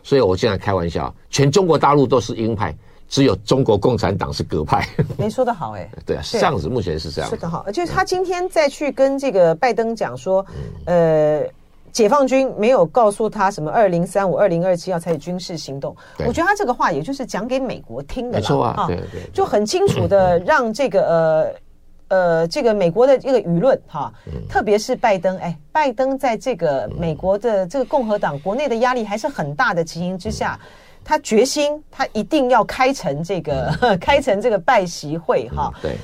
[0.04, 2.72] 所以我现在开玩笑，全中国大陆都是鹰派。
[3.10, 7.28] 只有中国共产党是鸽派， 没说的好哎、欸，对啊，是这样子，目前是这样。
[7.28, 10.46] 说得好，就是他今天再去跟这个拜登讲说，
[10.86, 11.44] 呃，
[11.92, 15.96] 解放军没有告诉他什么二零三五、二零二七要采取军事行动。
[16.20, 21.54] 我觉得他这个话也就是讲给美国听的，没错啊，对对，就很清楚的让这个呃
[22.10, 24.14] 呃这个美国的这个舆论哈，
[24.48, 30.60] 特别是拜登，哎，拜登在这个美国的这个共和党国内的压力还是很大的情形之下。
[31.04, 35.82] 他决心，他一定要开成这个、嗯、 开成这个拜习会哈、嗯。
[35.82, 35.98] 对，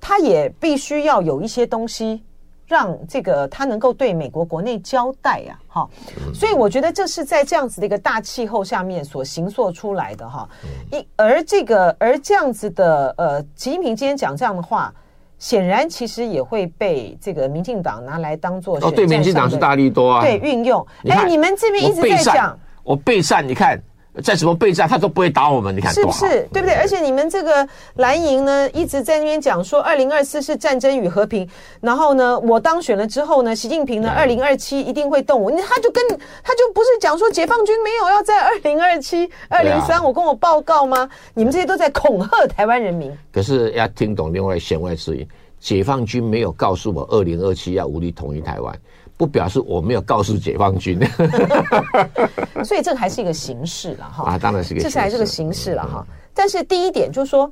[0.00, 2.22] 他也必须要有一些东西，
[2.66, 6.32] 让这个他能够对美国国内交代呀、啊，哈、嗯。
[6.32, 10.48] 所以我觉得这是在这样子的一个大气候下面所形塑出来的哈。
[10.90, 14.94] 一、嗯、而这个而这样子的呃，习近平今天讲这样的话，
[15.38, 20.86] 显然其实也会被这个民进党拿来当做哦，对，民进党是大力多啊，对，运用。
[21.08, 23.82] 哎，你们这边一直在讲，我备战，你看。
[24.22, 25.74] 在什么备战，他都不会打我们。
[25.74, 26.46] 你看是不是？
[26.52, 26.74] 对不对？
[26.74, 31.48] 而且你们这个蓝营呢，一直在那边讲说，二零二四是战争与和平。
[31.80, 35.50] 然后呢，我当选了之后呢，习近平呢，二零二七一定会动我。
[35.50, 36.06] 他就跟
[36.42, 41.08] 他就不是讲说，解放军没有要在二零二七、二零三我跟我报告吗？
[41.32, 43.10] 你们这些都在恐吓台湾人民。
[43.32, 45.26] 可是要听懂另外弦外之音，
[45.58, 48.78] 解放军没有告诉我二零二七要武力统一台湾。
[49.22, 50.98] 不表示我没有告诉解放军，
[52.66, 54.32] 所以这个还是一个形式了哈。
[54.32, 56.04] 啊，当然是一个，这是还是个形式了哈。
[56.34, 57.48] 但是第一点就是说，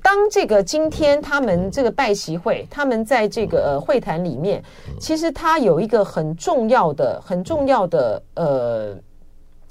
[0.00, 4.62] 当这个今天他们这个拜习会，他们在这个呃会谈里面，
[5.00, 8.96] 其实他有一个很重要的、很重要的呃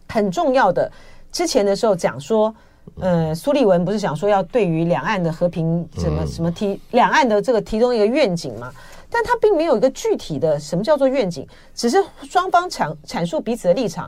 [0.09, 0.91] 很重要的，
[1.31, 2.53] 之前的时候讲说，
[2.99, 8.69] 呃，苏立文不是讲说要对于两岸的和平什么什么提两岸的这个提供一个愿景嘛？
[9.17, 11.97] 但他并没有一个具体的什么叫做愿景，只是
[12.29, 14.07] 双方阐阐述彼此的立场。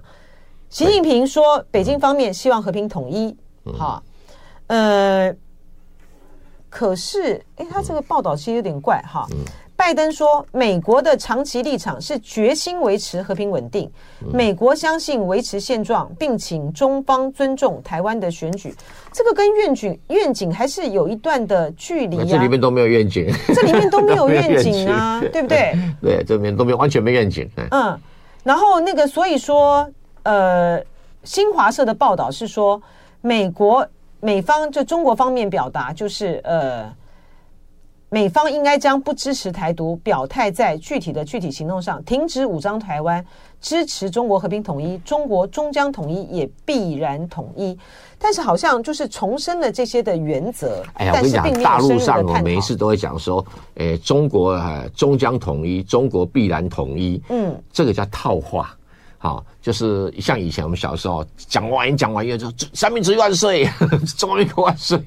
[0.69, 3.35] 习近平说，北京方面希望和平统一，
[3.75, 4.03] 哈，
[4.67, 5.35] 呃，
[6.69, 9.25] 可是，哎，他这个报道其实有点怪，哈。
[9.79, 13.89] 拜登说，美国的长期立场是决心维持和平稳定。
[14.33, 18.75] 美国相信维持现状，并请中方尊重台湾的选举。
[19.13, 22.25] 这个跟愿景愿景还是有一段的距离啊。
[22.27, 25.73] 这里面都没有愿景，这里面都没有愿景啊， 对不对？
[26.03, 27.49] 对，这里面都没有完全没愿景。
[27.71, 27.97] 嗯，
[28.43, 29.89] 然后那个，所以说，
[30.23, 30.83] 呃，
[31.23, 32.79] 新华社的报道是说，
[33.21, 33.87] 美国
[34.19, 36.93] 美方就中国方面表达就是呃。
[38.09, 43.23] 美方应该将不支持台独表态在具体的具体行动上，停止武装台湾，
[43.61, 44.97] 支持中国和平统一。
[44.99, 47.77] 中国终将统一，也必然统一。
[48.17, 50.83] 但是好像就是重申了这些的原则。
[50.95, 53.45] 哎呀，我跟你讲，大陆上我每一次都会讲说，
[53.75, 57.21] 哎，中国啊终将统一，中国必然统一。
[57.29, 58.75] 嗯，这个叫套话。
[59.21, 63.69] 好，就是像以前我们小时候讲完一讲完一就三民主义万岁，
[64.17, 64.97] 中华民国万岁。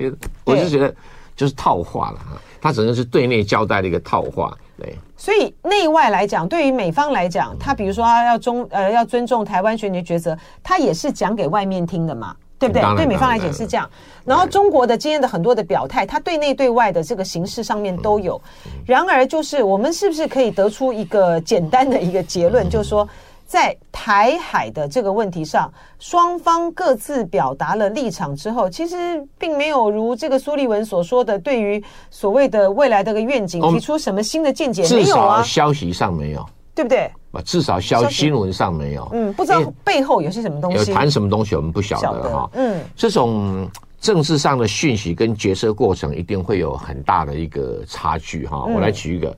[0.44, 0.94] 我就觉得
[1.36, 2.40] 就是套话了哈。
[2.60, 4.96] 他只能是对内交代的一个套话，对。
[5.16, 12.82] 所以内外来讲，对于美方来讲，他比如说他要中呃要尊重台湾选举抉择，他也是讲给外面听的嘛，对不对？
[12.96, 13.88] 对美方来讲是这样。
[14.24, 18.40] 然后中国的今天的很多的表态，他对内对外的这个形式上面都有。
[18.86, 23.08] 然而，就是我们是不是可以得出一个简单的一个结论，就是说。
[23.52, 35.42] 在台海的这个问题上，双方各自表达了立场之后，其实并没有如这个苏利文所说的，对于所谓的未来的个愿景提出什么新的见解，没有啊？
[35.42, 36.42] 消息上没有，
[36.74, 37.12] 对不对？
[37.44, 39.06] 至少消新闻上没有。
[39.12, 42.48] 嗯，不知道背后有些什么东西，有谈什么东西我们不晓得哈。
[42.54, 43.68] 嗯，这种
[44.00, 48.64] 政治上的讯息跟决策过程一定会有很大的一个差距哈。
[48.64, 49.36] 我来举一个，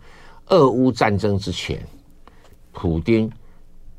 [0.50, 1.84] 俄乌战争之前，
[2.70, 3.28] 普丁。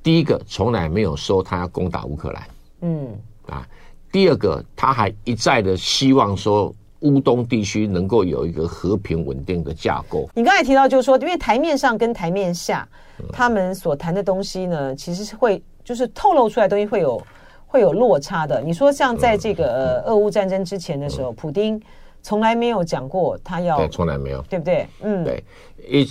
[0.06, 2.44] 第一个从来没有说他要攻打乌克兰，
[2.82, 3.08] 嗯。
[3.48, 3.68] 啊，
[4.12, 10.30] 第二个他还一再的希望说乌东地区能够有一个和平稳定的架构。
[10.36, 12.88] 你刚才提到就是说，因为台面上跟台面下
[13.34, 17.20] 他们所谈的东西呢，其实是会就是透露出来的东西会有
[17.66, 18.62] 会有落差的。
[18.62, 21.82] 你说像在这个、呃、俄乌战争之前的时候，普丁
[22.22, 24.88] 从来没有讲过他要，对，从来没有，对不对？
[25.02, 25.44] 嗯，对，
[25.90, 26.08] 一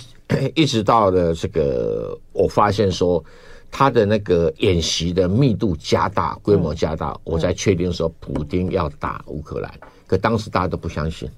[0.63, 3.23] 一直到了这个，我发现说
[3.77, 9.69] 他的那个演习的密度加大，规模加大，嗯、我才确定说普京要打乌克兰。
[10.07, 11.29] 可当时大家都不相信。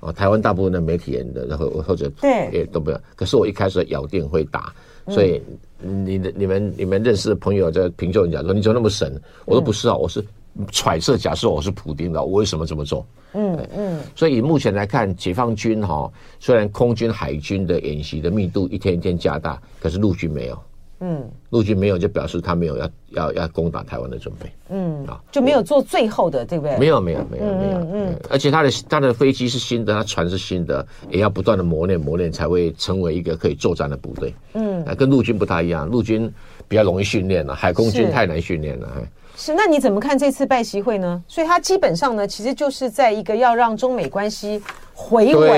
[0.00, 2.12] 哦，台湾大部分的媒体人的，然后或者
[2.52, 3.00] 也都不要。
[3.16, 4.74] 可是我一开始咬定会打，
[5.08, 5.40] 所以
[5.78, 9.18] 你的你们你们认识的朋友在评论讲说，你怎么那么神？
[9.46, 10.22] 我说不是啊，我是
[10.70, 13.06] 揣测，假设我是普丁的，我为什么这么做？
[13.32, 14.00] 嗯嗯。
[14.14, 20.62] 所以以目前来看，解放军哈，虽然空军海军的演习的密度一天一天加大，可是陆军没有。
[21.02, 24.52] 嗯，陆军没有就表示他没有要要要攻打台湾的准备。
[24.68, 26.76] 嗯啊，就没有做最后的，对不对？
[26.76, 27.78] 没有没有没有没有。
[27.92, 34.34] 嗯，而且他的他的飞机是新的，他船是新的，也要不断的磨练磨练，才会成为一个可以作战的部队。
[34.52, 36.30] 嗯，跟陆军不太一样，陆军
[36.68, 38.88] 比较容易训练了，海空军太难训练了。
[39.36, 41.24] 是，那你怎么看这次拜习会呢？
[41.26, 45.48] 所以他基本上呢，其实就是在一个要让中美关系回稳，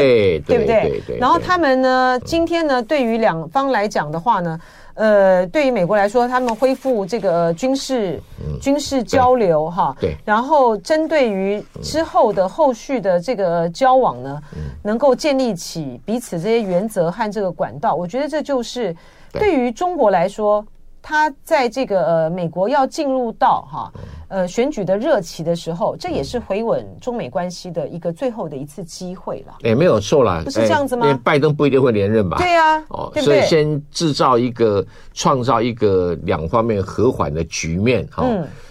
[0.42, 0.66] 对不对？
[0.66, 1.18] 对对。
[1.18, 4.56] 然后他们呢，今天呢，对于两方来讲的话呢。
[4.94, 18.94] 呃，对于美国来说，他们恢复这个军事、嗯、军事交流哈，对，然后针对于之后的后续的这个交往呢，嗯、能够建立起彼此这些原则和这个管道，我觉得这就是
[19.32, 20.64] 对于中国来说，
[21.00, 23.92] 他在这个呃美国要进入到哈。
[24.32, 29.58] 呃，选举的热期的时候，这也是回稳中美关系的一个最后的一次机会了。
[29.62, 31.04] 哎没有错啦，不是这样子吗？
[31.04, 32.38] 连拜登不一定会连任吧？
[32.38, 38.08] 对呀，哦，所以先制造一个、创造一个两方面和缓的局面。
[38.10, 38.26] 哈，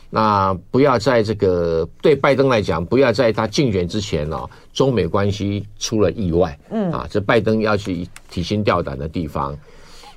[0.10, 6.58] 那不要在这个对拜登来讲，不要在他竞选之前哦，中美关系出了意外。
[6.72, 9.56] 嗯啊，这拜登要去提心吊胆的地方。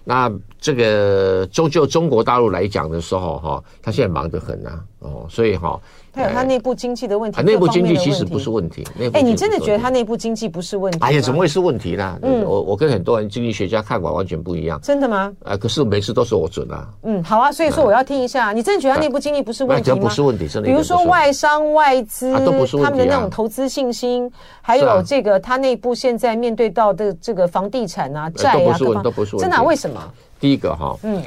[0.04, 5.80] 那这个终就中国大陆来讲的时候，哈，他现在忙得很呐，哦，所以哈，
[6.14, 8.87] 他有他内部经济的问题，内部经济其实不是问题。
[9.12, 10.98] 哎，你真的觉得他内部经济不是问题？
[11.00, 12.18] 哎呀，怎么会是问题呢？
[12.22, 14.81] 嗯，我我跟很多人经济学家看法完全不一样。
[14.81, 15.33] 真的吗？
[15.44, 16.88] 啊，可是每次都是我准啊。
[17.03, 19.96] 嗯，好啊，所以说我要听一下，你真的觉得他内部经济不是问题吗？
[20.00, 20.68] 不是问题，真的。
[20.68, 24.31] 比如说外商外资，他们的那种投资信心，
[24.62, 29.50] 还有这个他内部现在面对到的这个房地产啊、债啊，都不是问题，都不是问题。
[29.50, 29.62] 真的？
[29.64, 30.00] 为什么？
[30.40, 31.22] 第一个哈，嗯，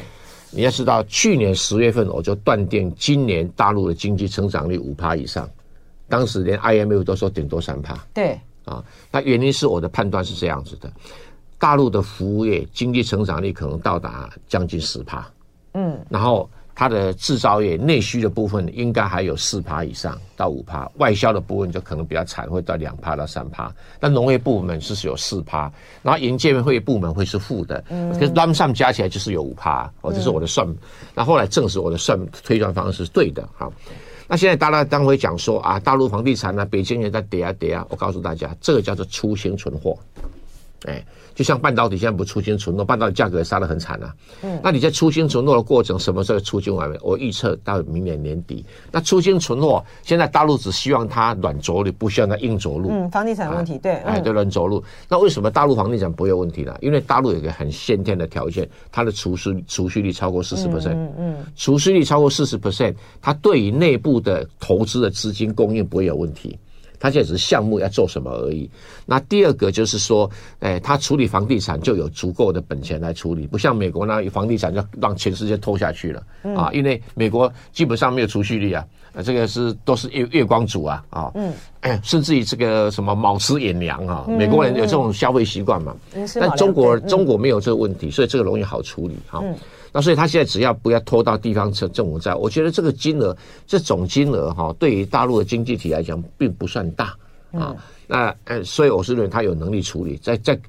[0.52, 5.50] 你要知道，去年十月份我就断定今年大陆的经济成长率五趴以上，
[6.08, 7.98] 当时连 IMF 都说顶多三趴。
[8.14, 10.92] 对，啊，那原因是我的判断是这样子的，
[11.60, 15.30] 大陆的服务业经济成长率可能到达将近十趴，
[15.74, 16.50] 嗯，然后。
[16.80, 23.74] 它的制造业内需的部分应该还有四趴以上到五趴，外销的部分就可能比较惨，会到两趴到三趴。
[24.00, 25.72] 那农业部门是有四趴，
[26.04, 29.92] 然后银建会部门会是负的，嗯，可是 lump sum 加起来就是有五趴。
[30.02, 30.78] 哦，这是我的算，嗯、
[31.16, 33.50] 那后来证实我的算推算方式是对的。
[33.58, 33.74] 好，
[34.28, 37.84] 那现在大家当会讲说啊，大陆房地产啊，北京也在跌啊跌啊。
[37.90, 39.98] 我告诉大家，这个叫做粗心存货，
[40.88, 41.04] 哎。
[41.36, 44.12] 就像半导体现在不出清存货，半导体价格也杀得很惨啊。
[44.42, 46.92] 嗯，那你在出清存货的过程，什么时候出清完？
[47.00, 48.66] 我预测到明年年底。
[48.92, 52.90] 那出清存货，现在大陆只希望它软着陆，不希望它硬着陆。
[52.90, 54.84] 嗯，房地产问题，对，哎，对，软着陆。
[55.08, 56.76] 那为什么大陆房地产不会有问题呢？
[56.82, 60.96] 因为大陆有一个很先天的条件，它的储蓄储蓄率超过四十 percent。
[60.96, 66.58] 嗯嗯，储蓄率超过四十 percent，它对于内部的投资的资金供应不会有问题。
[67.00, 68.70] 他现在只是项目要做什么而已。
[69.06, 70.30] 那第二个就是说，
[70.60, 76.24] 哎，他处理房地产就有足够的本钱来处理，不像美国那房地产就让全世界拖下去了
[76.56, 76.70] 啊。
[76.74, 78.86] 因为美国基本上没有储蓄率啊，
[79.24, 81.54] 这个是都是月月光族啊啊，嗯，
[82.04, 85.96] 甚至于这个什么卯吃寅粮啊，美国人有这种消费习惯嘛。
[86.40, 89.44] 但中国中国没有这个问题，所以这个容易好处理哈。
[89.98, 97.16] 那所以他现在只要不要拖到地方政政府债，我觉得这个金额，这总金额哈，对于大陆的经济体来讲并不算大
[97.52, 97.76] 啊。
[98.06, 100.60] 那呃，所以我是认为他有能力处理，在在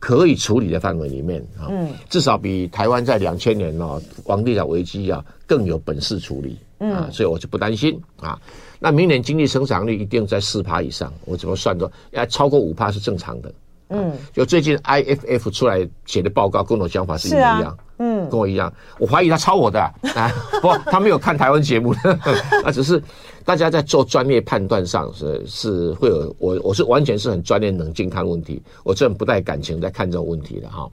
[0.00, 1.70] 可以处理的范围里面啊，
[2.10, 8.36] 至少比台湾在两千年哦房地产危机啊更有本事处理啊，所以我就不担心啊。
[8.80, 13.54] 那明年经济成长率一定在四趴以上，我怎么算都要超过五趴是正常的。
[13.92, 17.78] 嗯，就最近 IFF 出来写的报告跟我想法是一模一样。
[17.98, 21.94] 嗯，跟我一样，我怀疑他抄我的啊， 啊不，他没有看台湾节目，
[22.64, 23.00] 那只是
[23.44, 30.90] 大家在做专业判断上是是会有我我是完全是很专业冷静看问题，我这种不带感情在看这种问题的哈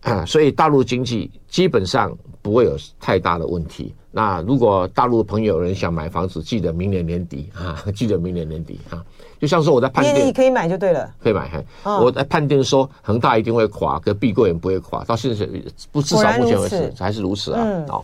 [0.00, 3.94] 啊，所以大陆经济基本上不会有太大的问题。
[4.10, 9.04] 那如果大陆的朋友有人想买房子，记得明年年底啊，记得明年年底啊。
[9.44, 11.50] 就像说我在判定，你可以买就对了，可以买。
[11.84, 15.46] 我在判定说恒大一定会垮，可碧桂园不会垮，到现在
[15.92, 17.62] 不至少目前为止还是如此啊。
[17.86, 18.02] 好，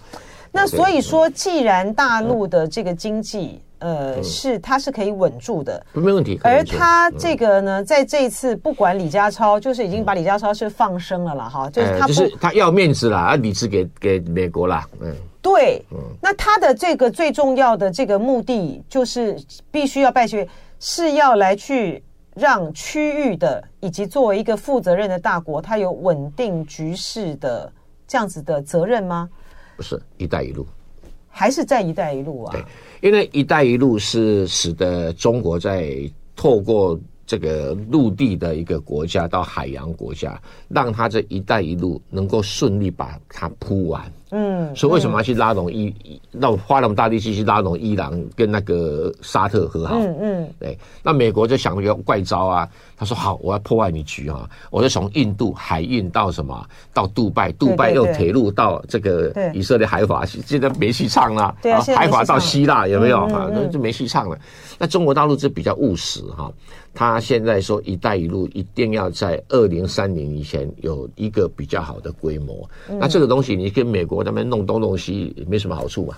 [0.52, 6.38] 那所以说，既然大陆的这个经济，呃，是它是可以稳住的，没问题。
[6.44, 15.10] 而它这个呢，在这一次不管李家超，就是已经把李家超是放生了啦，哈，就是他就是他要面子啦，啊，里子给给美国啦，嗯，
[15.40, 15.82] 对，
[16.20, 19.38] 那他的这个最重要的这个目的，就是
[19.70, 20.48] 必须要拜习会，
[20.80, 22.02] 是要来去
[22.34, 27.70] 让区域的以及作为一个负责任的大国，它有稳定局势的
[28.08, 29.28] 这样子的责任吗？
[29.76, 30.66] 不是“一带一路”，
[31.28, 32.52] 还是在“一带一路”啊？
[32.52, 32.64] 对，
[33.00, 44.10] 因为“一带一路”是使得中国在透过这个陆地的一个国家到海洋国家，让它这“一带一路”能够顺利把它铺完。
[44.32, 45.92] 嗯，所以为什么要去拉拢伊？
[46.30, 49.96] 那、我、花那么大力气去拉拢伊朗跟那个沙特和好？
[49.96, 50.78] 嗯嗯，对。
[51.02, 56.64] 那美国就想了一个怪招啊，他说好，我要破坏你局啊，我就从印度海运到什么，
[56.94, 61.52] 到杜拜，杜拜用铁路到这个以色列海法，现在没戏唱了。
[61.60, 63.50] 对啊，海法到希腊有没有啊？
[63.52, 64.38] 那就没戏唱了。
[64.78, 66.52] 那中国大陆就比较务实哈，
[66.94, 72.68] 他现在说“一带一路”一定要在二零三零以前有一个比较好的规模。
[72.86, 74.19] 那这个东西你跟美国。
[74.20, 76.14] 我那边弄东弄西也没什么好处嘛？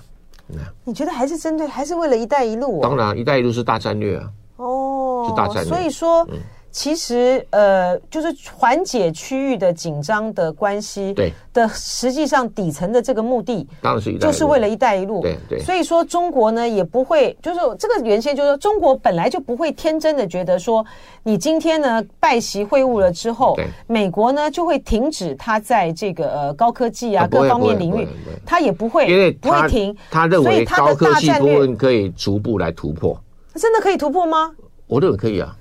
[0.82, 2.80] 你觉得还是针对，还是为了一带一路？
[2.82, 4.28] 当然，一带一路是大战略啊。
[4.56, 5.72] 哦，是大战略。
[5.72, 6.26] 所以说。
[6.30, 6.38] 嗯
[6.72, 15.20] 其实，呃，就是缓解区域的紧张的关系，对的，实际上底层的这个目的，当然是就是为了一带一路。
[15.20, 15.58] 对对。
[15.60, 20.82] 所以说，中国呢也不会，就是这个原先就是说，中国本来就不会天真的觉得说，
[21.22, 23.54] 你今天呢拜习会晤了之后，
[23.86, 28.08] 美国呢就会停止它在这个呃高科技啊各方面领域，
[28.46, 29.94] 它也不会，因为不会停。
[30.10, 33.14] 他认为高科技部分可以逐步来突破。
[33.56, 34.50] 真的可以突破吗？
[34.86, 35.54] 我认为可以啊。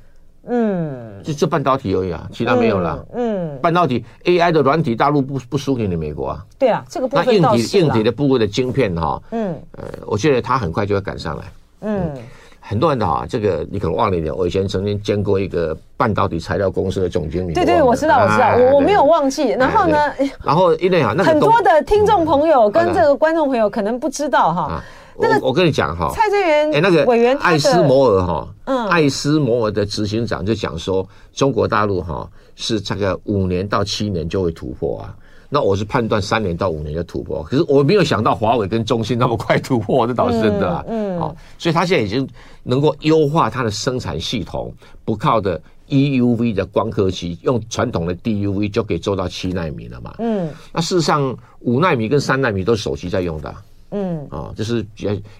[0.47, 3.05] 嗯，就这半导体而已啊，其他没有了。
[3.13, 6.45] 嗯，半导体 AI 的软体，大陆不不输给你美国啊。
[6.57, 11.43] 对啊，这个部分那硬体硬体的部位的晶片哈，嗯，呃，我觉得它很快就会赶上来。
[11.81, 12.11] 嗯，
[12.59, 17.53] 很多人的啊，这个你可能忘了一点，我以前曾经见过一个半导体材料公司的总经理。
[17.53, 19.49] 对对，我知道，我知道，我我没有忘记。
[19.49, 19.97] 然后呢，
[20.43, 24.83] 然后因为啊，那很多的听众朋友跟这个观众朋友可能不知道哈。
[25.21, 35.15] 我我跟你讲哈，蔡正元哎，那个委员艾斯摩尔哈，嗯，艾斯摩尔的执行长就讲说，中国大陆哈是这个五年到七年就会突破啊。
[35.53, 40.85] 那我是判断三年到五年就突破，可是我没有想到华为跟中兴那么快突破，这倒是真的啊。
[40.87, 42.25] 嗯，好，所以他现在已经
[42.63, 50.15] 能够优化它的生产系统，不靠的 EUV 的光刻机，用传统的 DUV 就可以做到七纳米了嘛。
[50.19, 53.53] 嗯，那事实上五纳米跟三纳米都是手机在用的。
[53.91, 54.85] 嗯，啊，就是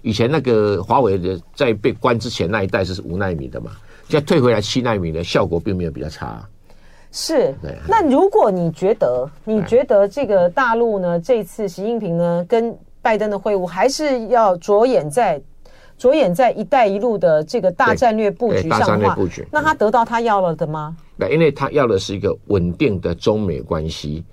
[0.01, 3.71] 以前那个华为的在被关之前那一代是五纳米的嘛，
[4.07, 6.47] 现在退回来七纳米的效果并没有比较差。
[7.11, 7.53] 是，
[7.87, 15.41] 那如果你觉得你觉得这个大陆呢，这次习近平呢跟拜登的会晤还是要着眼在
[15.97, 20.95] 着眼在“一带一路”的这个大战略布局上的话，大战略布局，那他得到他要了的吗？
[21.17, 24.23] 对，因为他要的是一个稳定的中美关系。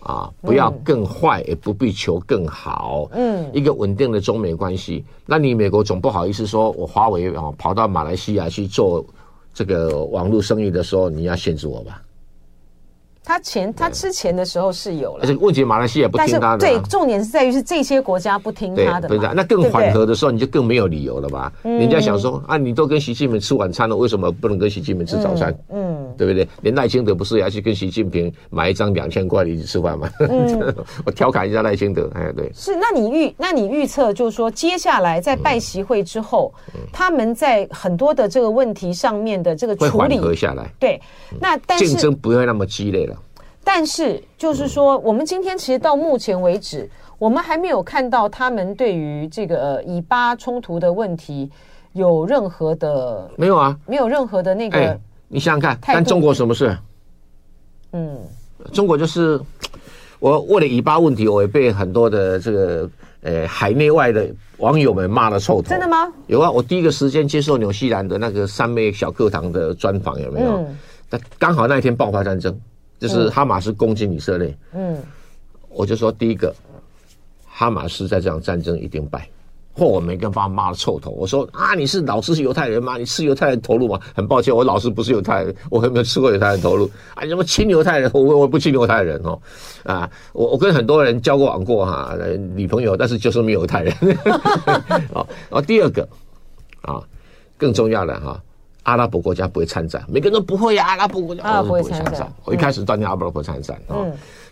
[0.00, 3.08] 啊，不要更坏，也不必求更好。
[3.12, 9.04] 嗯，一个稳定的中美关系，那你美国总不好意思说，我华为啊跑到马来西亚去做
[9.52, 12.00] 这个网络生意的时候，你要限制我吧？
[13.24, 21.52] 他前他之前的时候是有了，而且问题马来西亚不听他的，对，重点是在于是这些国家不听他的，对，那更缓和的时候，你就更没有理由了吧？
[21.62, 25.54] 人家想说啊，你都跟习近平吃晚餐了，为什么不能跟习近平吃早餐？
[25.68, 26.48] 嗯，对不对？
[26.62, 30.08] 连赖清德不是也要去跟习近平买一张两千块的一起吃饭吗？
[31.04, 32.74] 我调侃一下赖清德，哎，对，是。
[32.76, 36.52] 那你预那你预测就是说，接下来在拜习会之后，
[36.92, 40.98] 他们在很多的这个问题上面的这个处理会缓和下来，对，
[41.38, 43.16] 那但是竞争不会那么激烈了。
[43.70, 46.88] 但是，就是说，我们今天其实到目前为止，
[47.18, 51.50] 我们还没有看到他们对于这个呃以巴冲突的问题
[51.92, 54.98] 有任何的没有啊，没有任何的那个。
[55.28, 56.74] 你想想看，但中国什么事？
[57.92, 58.18] 嗯，
[58.72, 59.38] 中国就是
[60.18, 62.90] 我为了以巴问题，我也被很多的这个
[63.20, 65.68] 呃海内外的网友们骂了臭头。
[65.68, 66.10] 真的吗？
[66.26, 70.66] 有啊，我第一个时间接受纽西兰的那个三妹小课堂的专访，有没有？
[71.10, 72.58] 那刚好那一天爆发战争。
[72.98, 74.98] 就是哈马斯攻击以色列，嗯，
[75.68, 76.54] 我就说第一个，
[77.46, 79.28] 哈马斯在这场战争一定败，
[79.72, 81.10] 或我没跟爸妈的臭头。
[81.12, 82.96] 我说啊，你是老师是犹太人吗？
[82.96, 84.00] 你吃犹太人头颅吗？
[84.14, 86.90] 很抱歉，我老师不是犹太人，我还没有吃过犹太人头颅。
[87.14, 88.10] 啊，你什么亲犹太人？
[88.12, 89.40] 我我不亲犹太人哦。
[89.84, 92.16] 啊，我我跟很多人交过往过哈，
[92.54, 93.94] 女朋友，但是就是没有犹太人。
[95.14, 96.08] 哦，然后第二个，
[96.82, 97.00] 啊，
[97.56, 98.42] 更重要的哈，
[98.84, 102.32] 阿拉伯国家不会参战，每个人都不会呀、啊，阿拉伯国家啊不会参战。
[102.44, 103.96] 我一开始断定阿拉伯参战啊，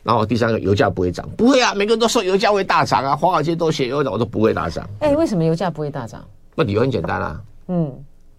[0.03, 4.89] 然后第三个油价不会涨，不会啊，每个人都说油价会大涨啊，华尔街都写油价，我都不会大涨。
[5.01, 6.23] 哎，为什么油价不会大涨？
[6.55, 7.93] 那理由很简单啊，嗯，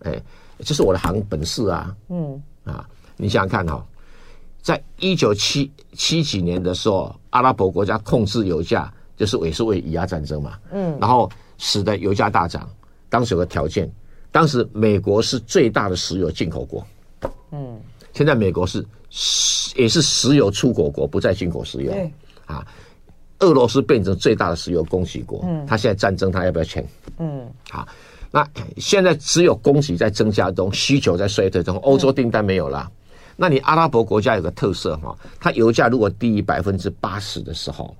[0.03, 0.21] 哎，
[0.59, 3.83] 这是我的行本事啊，嗯啊，你想想看哈、哦，
[4.61, 12.69] 在一九七七几年的时候，阿拉伯国家控制油价，就是也是为以阿战争嘛，嗯，然后使得油价大涨。
[13.09, 13.89] 当时有个条件，
[14.37, 16.85] 当时美国是最大的石油进口国，
[17.49, 17.81] 嗯，
[18.13, 18.85] 现在美国是
[19.75, 22.13] 也是石油出口国，不再进口石油，对，
[22.45, 22.63] 啊。
[23.39, 26.87] 俄罗斯变成最大的石油供给国，嗯，他现在战争，他要不要钱？
[27.17, 27.87] 嗯，好，
[28.29, 32.87] 那现在只有供给在增加中，需求在衰退中，欧洲订单没有了。
[32.87, 32.93] 嗯、
[33.37, 37.95] 那你阿拉伯国家有个特色哈，它油价如果低于百分之八十的时候，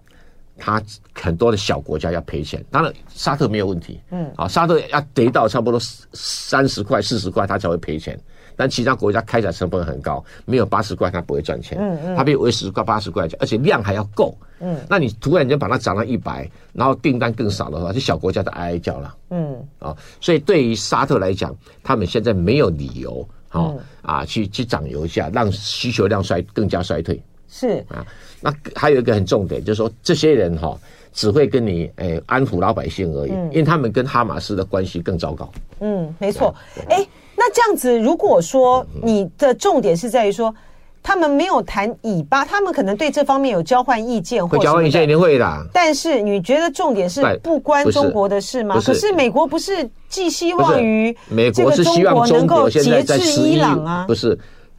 [0.58, 0.82] 它
[1.14, 2.64] 很多的小国家要赔钱。
[2.72, 5.80] 当然，沙特没有问题，嗯，好，沙特要跌到差不多
[6.14, 8.20] 三十块、四十块，他才会赔钱。
[8.60, 11.78] 但其他国家开采成本很高，没有八十块它不会赚钱。
[11.80, 14.36] 嗯嗯，它比如为十块、八十块钱，而且量还要够。
[14.60, 19.16] 嗯，那你突然间把它涨到一百，然后订单更少的话，这小国家就哀哀叫了。
[19.30, 23.20] 嗯，啊、哦，所以对于沙特来讲，他们现在没有理由，
[23.52, 27.22] 哦、嗯、啊，去去涨油价，让需求量衰更加衰退。
[27.50, 28.06] 是啊，
[28.42, 30.80] 那还有一个很重点，就是说这些人哈、哦，
[31.14, 35.50] 只会跟你诶、哎、安抚老百姓而已，嗯、因为他们跟哈马斯的关系更糟糕。
[35.80, 36.54] 嗯，没错。
[36.90, 37.06] 哎。
[37.40, 40.54] 那这样子，如果说你的重点是在于说，
[41.04, 45.68] 他们没有谈以巴，他们可能对这方面有交换意见，或交换意见一定会的。
[45.72, 48.82] 但是你觉得重点是不关中国的事吗？
[48.84, 54.06] 可是美国不是寄希望于美国是希望中国节制伊朗啊？
[54.08, 54.36] 不是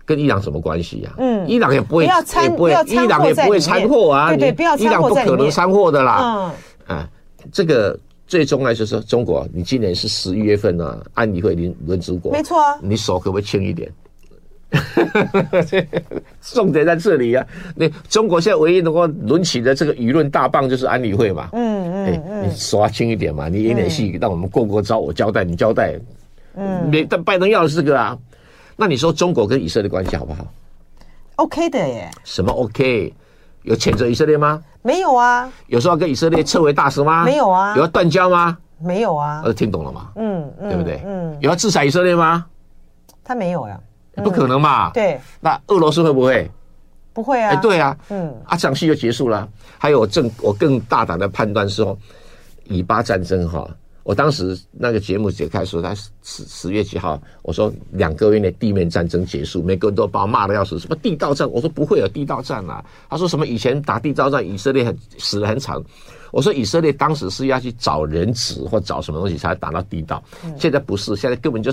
[0.08, 1.12] 跟伊朗什么关系呀？
[1.18, 4.30] 嗯，伊朗也不会要参，不要伊朗也不会掺和啊。
[4.30, 6.52] 对对，不要伊朗不可能掺和的啦。
[6.88, 7.08] 嗯啊，
[7.52, 7.98] 这个。
[8.26, 13.90] 最终来就是说，中国，你今年是十一月份呢、啊，安理会轮轮值国，没错啊，你手可不可以轻一点？
[16.42, 17.46] 重点在这里啊！
[17.74, 21.48] 那中国现在唯一能够抡起的这个舆论大棒就是安理会嘛。
[21.54, 25.98] 嗯嗯，哎、嗯，你手要轻一点嘛，你演点戏，让我们过过招，我交代你交代。
[26.54, 28.18] 嗯，你但拜登要的是这个啊，
[28.80, 30.46] 那你说中国跟以色列关系好不好
[31.34, 32.08] ？OK 的耶。
[32.22, 33.12] 什么 OK？
[33.62, 34.62] 有谴责以色列吗？
[34.82, 35.50] 没有啊。
[35.66, 37.24] 有说要跟以色列撤回大使吗？
[37.24, 37.74] 没有啊。
[37.74, 38.56] 有要断交吗？
[38.78, 39.42] 没有啊。
[39.44, 40.12] 呃，听懂了吗？
[40.14, 41.02] 嗯，对不对？
[41.04, 41.36] 嗯。
[41.40, 42.46] 有要制裁以色列吗？
[43.24, 43.78] 他没有呀。
[44.22, 44.90] 不可能嘛。
[44.92, 45.20] 对。
[45.40, 46.48] 那俄罗斯会不会？
[47.12, 47.50] 不会啊。
[47.50, 47.96] 哎，对啊。
[48.10, 48.32] 嗯。
[48.46, 49.48] 啊，这场戏就结束了。
[49.76, 51.98] 还有，我正我更大胆的判断说，
[52.64, 53.68] 以巴战争哈。
[54.08, 61.46] 我当时那个节目解开说，他十十月几号，我说两个月内地面战争结束，每个人都把我骂的要死，什么地道战？
[61.50, 62.82] 我说不会有地道战啊。
[63.10, 65.76] 他说什么以前打地道战，以色列很死的很惨。
[66.32, 70.24] 我说以色列当时是要去找人质或找什么东西才打到地道，
[70.56, 71.70] 现在不是，现在根本就。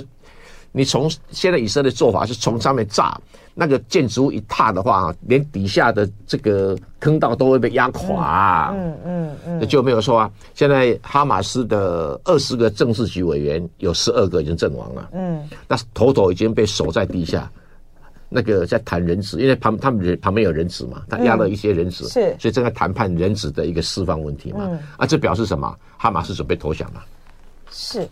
[0.72, 3.18] 你从现在以色列做法是从上面炸
[3.54, 8.70] 那个建筑物一塌的话，连底下的这个坑道都会被压垮。
[8.76, 10.30] 嗯嗯嗯，那就没有说啊。
[10.52, 15.08] 现在哈马斯的二十个政治局委员有十二个已经阵亡了。
[15.14, 17.50] 嗯，那头头已经被锁在地下，
[18.28, 24.78] 那个在谈人质，因为旁他们人旁边有人质嘛，他押了一些人质，是，所以正在谈判人质的一个释放问题嘛。
[24.98, 25.74] 啊，这表示什么？
[25.96, 27.02] 哈马斯准备投降了。
[27.70, 28.06] 是，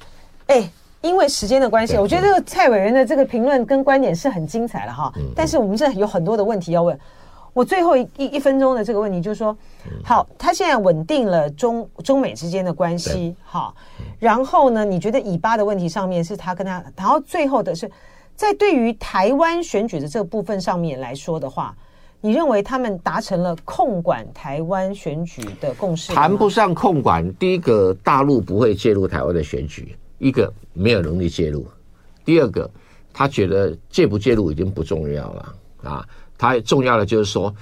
[0.47, 0.67] 哎。
[1.05, 5.13] 因为时间的关系，我觉得这个蔡委员的这个评论跟观点是很精彩了哈。
[5.37, 6.99] 但是我们现在有很多的问题要问。
[7.53, 9.57] 我最后一一分钟的这个问题就是说，
[10.03, 13.73] 好，他现在稳定了中中美之间的关系，哈。
[14.19, 17.89] 然后呢，你觉得以巴的问题上面是他跟他，然后最后的是
[18.35, 21.73] 在对于台湾选举的这个部分上面来说的话，
[22.21, 26.13] 你认为他们达成了控管台湾选举的共识？
[26.13, 29.97] 谈不上控管，第一个大陆不会介入台湾的选举。
[30.19, 31.67] 一个没有能力介入，
[32.25, 32.71] 第二个
[33.13, 35.55] 他觉得介不介入已经不重要了。
[35.83, 36.09] 啊，
[36.39, 37.55] 他重要的就是说，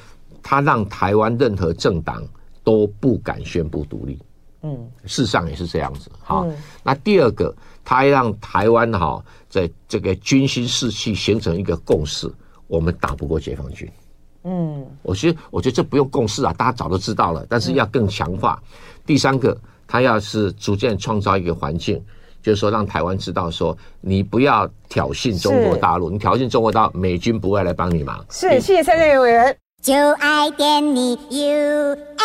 [0.43, 2.25] 他让台湾任何政党
[2.63, 4.17] 都不敢宣布独立，
[4.63, 6.09] 嗯，事实上也是这样子。
[6.21, 6.47] 好，
[6.85, 7.53] 那第二个，
[7.85, 12.33] 他让台湾哈在这个军心士气形成一个共识，
[12.69, 13.91] 我们打不过解放军，
[14.45, 18.63] 嗯，我觉得我觉得这不用共识啊，大家早都知道了，但是要更强化。
[19.05, 22.01] 第三个，他要是逐渐创造一个环境。
[22.43, 28.25] 就是说，让台湾知道，说你不要挑衅中国大陆，你挑衅中国大陆，美军不会来帮你忙。
[28.31, 29.57] 是，谢谢三线有伟。
[29.83, 32.23] 就爱点你 UFO。